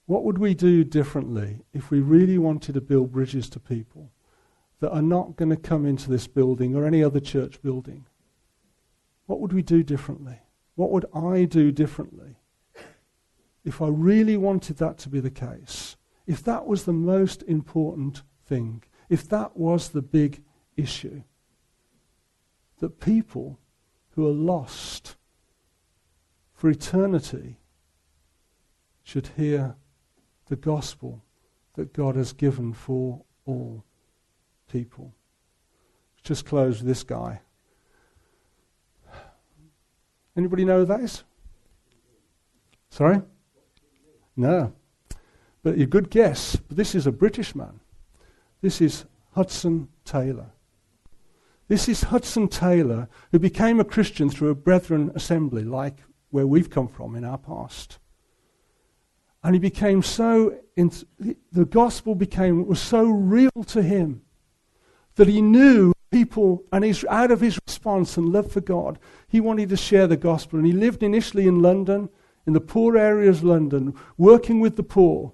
What 0.09 0.23
would 0.23 0.39
we 0.39 0.55
do 0.55 0.83
differently 0.83 1.61
if 1.71 1.91
we 1.91 1.99
really 1.99 2.39
wanted 2.39 2.73
to 2.73 2.81
build 2.81 3.11
bridges 3.11 3.47
to 3.51 3.59
people 3.59 4.11
that 4.79 4.89
are 4.89 5.03
not 5.03 5.35
going 5.35 5.51
to 5.51 5.55
come 5.55 5.85
into 5.85 6.09
this 6.09 6.25
building 6.25 6.75
or 6.75 6.83
any 6.83 7.03
other 7.03 7.19
church 7.19 7.61
building? 7.61 8.07
What 9.27 9.39
would 9.39 9.53
we 9.53 9.61
do 9.61 9.83
differently? 9.83 10.39
What 10.73 10.89
would 10.89 11.05
I 11.13 11.43
do 11.43 11.71
differently 11.71 12.37
if 13.63 13.83
I 13.83 13.89
really 13.89 14.35
wanted 14.35 14.77
that 14.77 14.97
to 14.97 15.09
be 15.09 15.19
the 15.19 15.29
case? 15.29 15.95
If 16.25 16.43
that 16.43 16.65
was 16.65 16.85
the 16.85 16.91
most 16.91 17.43
important 17.43 18.23
thing, 18.43 18.81
if 19.09 19.29
that 19.29 19.57
was 19.57 19.89
the 19.89 20.01
big 20.01 20.41
issue, 20.75 21.21
that 22.79 22.99
people 22.99 23.59
who 24.15 24.27
are 24.27 24.33
lost 24.33 25.17
for 26.51 26.67
eternity 26.67 27.59
should 29.03 29.27
hear 29.37 29.75
the 30.49 30.55
gospel 30.55 31.23
that 31.75 31.93
God 31.93 32.15
has 32.15 32.33
given 32.33 32.73
for 32.73 33.21
all 33.45 33.83
people. 34.71 35.13
Just 36.23 36.45
close 36.45 36.81
this 36.81 37.03
guy. 37.03 37.41
Anybody 40.35 40.65
know 40.65 40.79
who 40.79 40.85
that 40.85 41.01
is? 41.01 41.23
Sorry? 42.89 43.21
No. 44.35 44.73
But 45.63 45.79
a 45.79 45.85
good 45.85 46.09
guess. 46.09 46.55
But 46.55 46.77
this 46.77 46.95
is 46.95 47.07
a 47.07 47.11
British 47.11 47.55
man. 47.55 47.79
This 48.61 48.81
is 48.81 49.05
Hudson 49.33 49.89
Taylor. 50.05 50.51
This 51.67 51.87
is 51.87 52.03
Hudson 52.03 52.47
Taylor, 52.47 53.07
who 53.31 53.39
became 53.39 53.79
a 53.79 53.85
Christian 53.85 54.29
through 54.29 54.49
a 54.49 54.55
Brethren 54.55 55.11
assembly, 55.13 55.63
like 55.63 55.99
where 56.31 56.47
we've 56.47 56.69
come 56.69 56.87
from 56.87 57.15
in 57.15 57.23
our 57.23 57.37
past. 57.37 57.99
And 59.43 59.55
he 59.55 59.59
became 59.59 60.03
so, 60.03 60.57
the 60.75 61.65
gospel 61.65 62.15
became, 62.15 62.65
was 62.67 62.81
so 62.81 63.03
real 63.03 63.63
to 63.67 63.81
him 63.81 64.21
that 65.15 65.27
he 65.27 65.41
knew 65.41 65.93
people, 66.11 66.63
and 66.71 66.83
he's 66.83 67.05
out 67.05 67.31
of 67.31 67.41
his 67.41 67.59
response 67.67 68.17
and 68.17 68.33
love 68.33 68.51
for 68.51 68.61
God, 68.61 68.99
he 69.27 69.39
wanted 69.39 69.69
to 69.69 69.77
share 69.77 70.07
the 70.07 70.17
gospel. 70.17 70.57
And 70.57 70.67
he 70.67 70.73
lived 70.73 71.03
initially 71.03 71.47
in 71.47 71.61
London, 71.61 72.09
in 72.47 72.53
the 72.53 72.59
poor 72.59 72.97
areas 72.97 73.39
of 73.39 73.43
London, 73.45 73.93
working 74.17 74.59
with 74.59 74.75
the 74.75 74.83
poor, 74.83 75.33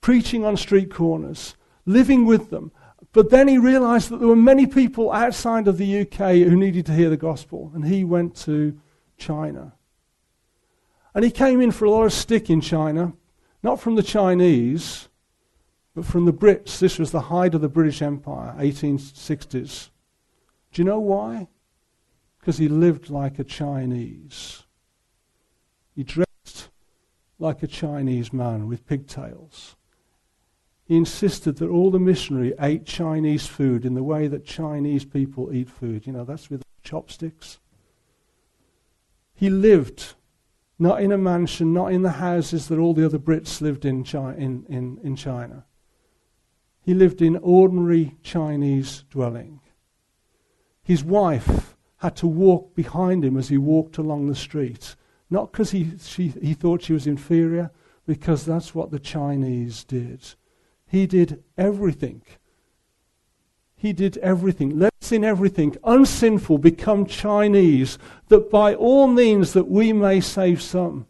preaching 0.00 0.44
on 0.44 0.56
street 0.56 0.90
corners, 0.90 1.56
living 1.84 2.24
with 2.24 2.50
them. 2.50 2.72
But 3.12 3.30
then 3.30 3.48
he 3.48 3.58
realized 3.58 4.10
that 4.10 4.18
there 4.18 4.28
were 4.28 4.36
many 4.36 4.66
people 4.66 5.12
outside 5.12 5.68
of 5.68 5.78
the 5.78 6.00
UK 6.00 6.36
who 6.36 6.56
needed 6.56 6.86
to 6.86 6.94
hear 6.94 7.10
the 7.10 7.16
gospel, 7.16 7.70
and 7.74 7.84
he 7.84 8.04
went 8.04 8.34
to 8.36 8.78
China. 9.16 9.74
And 11.14 11.24
he 11.24 11.30
came 11.30 11.60
in 11.60 11.70
for 11.70 11.84
a 11.84 11.90
lot 11.90 12.04
of 12.04 12.12
stick 12.12 12.50
in 12.50 12.60
China, 12.60 13.12
not 13.62 13.80
from 13.80 13.94
the 13.94 14.02
Chinese, 14.02 15.08
but 15.94 16.04
from 16.04 16.24
the 16.24 16.32
Brits. 16.32 16.78
This 16.78 16.98
was 16.98 17.10
the 17.10 17.22
height 17.22 17.54
of 17.54 17.60
the 17.60 17.68
British 17.68 18.02
Empire, 18.02 18.54
1860s. 18.58 19.90
Do 20.72 20.82
you 20.82 20.84
know 20.84 21.00
why? 21.00 21.48
Because 22.38 22.58
he 22.58 22.68
lived 22.68 23.10
like 23.10 23.38
a 23.38 23.44
Chinese. 23.44 24.64
He 25.94 26.04
dressed 26.04 26.70
like 27.38 27.62
a 27.62 27.66
Chinese 27.66 28.32
man 28.32 28.68
with 28.68 28.86
pigtails. 28.86 29.76
He 30.84 30.96
insisted 30.96 31.56
that 31.56 31.68
all 31.68 31.90
the 31.90 31.98
missionary 31.98 32.54
ate 32.60 32.86
Chinese 32.86 33.46
food 33.46 33.84
in 33.84 33.94
the 33.94 34.02
way 34.02 34.26
that 34.26 34.46
Chinese 34.46 35.04
people 35.04 35.52
eat 35.52 35.68
food. 35.68 36.06
You 36.06 36.12
know, 36.12 36.24
that's 36.24 36.48
with 36.48 36.62
chopsticks. 36.82 37.58
He 39.34 39.50
lived 39.50 40.14
not 40.78 41.02
in 41.02 41.12
a 41.12 41.18
mansion, 41.18 41.72
not 41.72 41.92
in 41.92 42.02
the 42.02 42.12
houses 42.12 42.68
that 42.68 42.78
all 42.78 42.94
the 42.94 43.04
other 43.04 43.18
Brits 43.18 43.60
lived 43.60 43.84
in, 43.84 44.04
China, 44.04 44.36
in, 44.36 44.64
in, 44.68 44.98
in 45.02 45.16
China. 45.16 45.64
He 46.80 46.94
lived 46.94 47.20
in 47.20 47.36
ordinary 47.36 48.16
Chinese 48.22 49.04
dwelling. 49.10 49.60
His 50.82 51.04
wife 51.04 51.76
had 51.98 52.16
to 52.16 52.26
walk 52.26 52.74
behind 52.74 53.24
him 53.24 53.36
as 53.36 53.48
he 53.48 53.58
walked 53.58 53.98
along 53.98 54.26
the 54.26 54.34
street. 54.34 54.94
Not 55.28 55.52
because 55.52 55.72
he, 55.72 55.92
he 56.16 56.54
thought 56.54 56.82
she 56.82 56.92
was 56.92 57.06
inferior, 57.06 57.70
because 58.06 58.46
that's 58.46 58.74
what 58.74 58.90
the 58.90 58.98
Chinese 58.98 59.84
did. 59.84 60.34
He 60.86 61.06
did 61.06 61.42
everything. 61.58 62.22
He 63.80 63.92
did 63.92 64.18
everything. 64.18 64.76
Let's 64.76 65.12
in 65.12 65.24
everything, 65.24 65.76
unsinful, 65.84 66.58
become 66.58 67.06
Chinese, 67.06 67.96
that 68.26 68.50
by 68.50 68.74
all 68.74 69.06
means 69.06 69.52
that 69.52 69.68
we 69.68 69.92
may 69.92 70.20
save 70.20 70.60
some. 70.60 71.06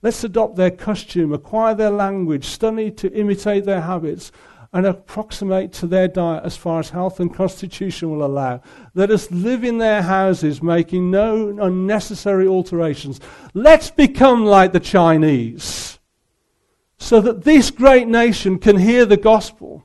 Let's 0.00 0.24
adopt 0.24 0.56
their 0.56 0.70
costume, 0.70 1.34
acquire 1.34 1.74
their 1.74 1.90
language, 1.90 2.46
study 2.46 2.90
to 2.92 3.12
imitate 3.12 3.66
their 3.66 3.82
habits, 3.82 4.32
and 4.72 4.86
approximate 4.86 5.72
to 5.74 5.86
their 5.86 6.08
diet 6.08 6.44
as 6.44 6.56
far 6.56 6.80
as 6.80 6.90
health 6.90 7.20
and 7.20 7.34
constitution 7.34 8.10
will 8.10 8.24
allow. 8.24 8.62
Let 8.94 9.10
us 9.10 9.30
live 9.30 9.62
in 9.62 9.76
their 9.76 10.02
houses, 10.02 10.62
making 10.62 11.10
no 11.10 11.58
unnecessary 11.60 12.46
alterations. 12.46 13.20
Let's 13.52 13.90
become 13.90 14.46
like 14.46 14.72
the 14.72 14.80
Chinese, 14.80 15.98
so 16.96 17.20
that 17.20 17.44
this 17.44 17.70
great 17.70 18.08
nation 18.08 18.58
can 18.58 18.78
hear 18.78 19.04
the 19.04 19.18
gospel, 19.18 19.84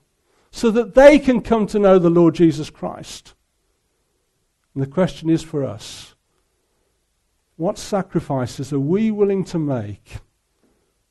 so 0.55 0.69
that 0.69 0.93
they 0.93 1.17
can 1.17 1.41
come 1.41 1.65
to 1.65 1.79
know 1.79 1.97
the 1.97 2.11
Lord 2.11 2.35
Jesus 2.35 2.69
Christ. 2.69 3.33
And 4.75 4.83
the 4.83 4.87
question 4.87 5.29
is 5.29 5.41
for 5.41 5.63
us 5.63 6.13
what 7.55 7.77
sacrifices 7.77 8.71
are 8.71 8.79
we 8.79 9.09
willing 9.09 9.43
to 9.45 9.57
make 9.57 10.17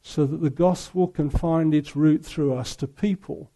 so 0.01 0.25
that 0.27 0.41
the 0.43 0.51
gospel 0.51 1.09
can 1.09 1.29
find 1.29 1.75
its 1.75 1.97
route 1.97 2.25
through 2.25 2.55
us 2.55 2.77
to 2.77 2.87
people 2.87 3.51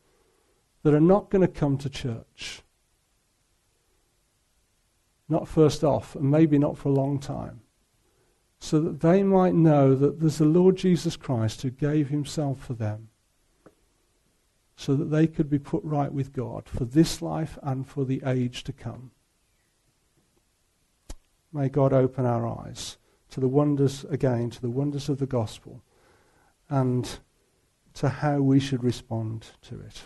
that 0.82 0.92
are 0.92 1.00
not 1.00 1.30
going 1.30 1.42
to 1.42 1.48
come 1.48 1.78
to 1.78 1.88
church? 1.88 2.62
Not 5.28 5.48
first 5.48 5.84
off, 5.84 6.16
and 6.16 6.30
maybe 6.30 6.58
not 6.58 6.76
for 6.76 6.88
a 6.88 6.92
long 6.92 7.20
time 7.20 7.60
so 8.58 8.80
that 8.80 9.00
they 9.00 9.22
might 9.22 9.54
know 9.54 9.94
that 9.94 10.18
there's 10.18 10.38
the 10.38 10.44
Lord 10.44 10.76
Jesus 10.76 11.16
Christ 11.16 11.62
who 11.62 11.70
gave 11.70 12.08
himself 12.08 12.58
for 12.58 12.74
them, 12.74 13.08
so 14.76 14.94
that 14.94 15.06
they 15.06 15.26
could 15.26 15.48
be 15.48 15.58
put 15.58 15.82
right 15.82 16.12
with 16.12 16.32
God 16.32 16.68
for 16.68 16.84
this 16.84 17.22
life 17.22 17.58
and 17.62 17.88
for 17.88 18.04
the 18.04 18.22
age 18.26 18.62
to 18.64 18.72
come. 18.72 19.10
May 21.52 21.70
God 21.70 21.92
open 21.92 22.26
our 22.26 22.46
eyes 22.46 22.98
to 23.30 23.40
the 23.40 23.48
wonders, 23.48 24.04
again, 24.04 24.50
to 24.50 24.60
the 24.60 24.70
wonders 24.70 25.08
of 25.08 25.18
the 25.18 25.26
gospel 25.26 25.82
and 26.68 27.18
to 27.94 28.08
how 28.08 28.40
we 28.40 28.60
should 28.60 28.84
respond 28.84 29.46
to 29.62 29.80
it. 29.80 30.02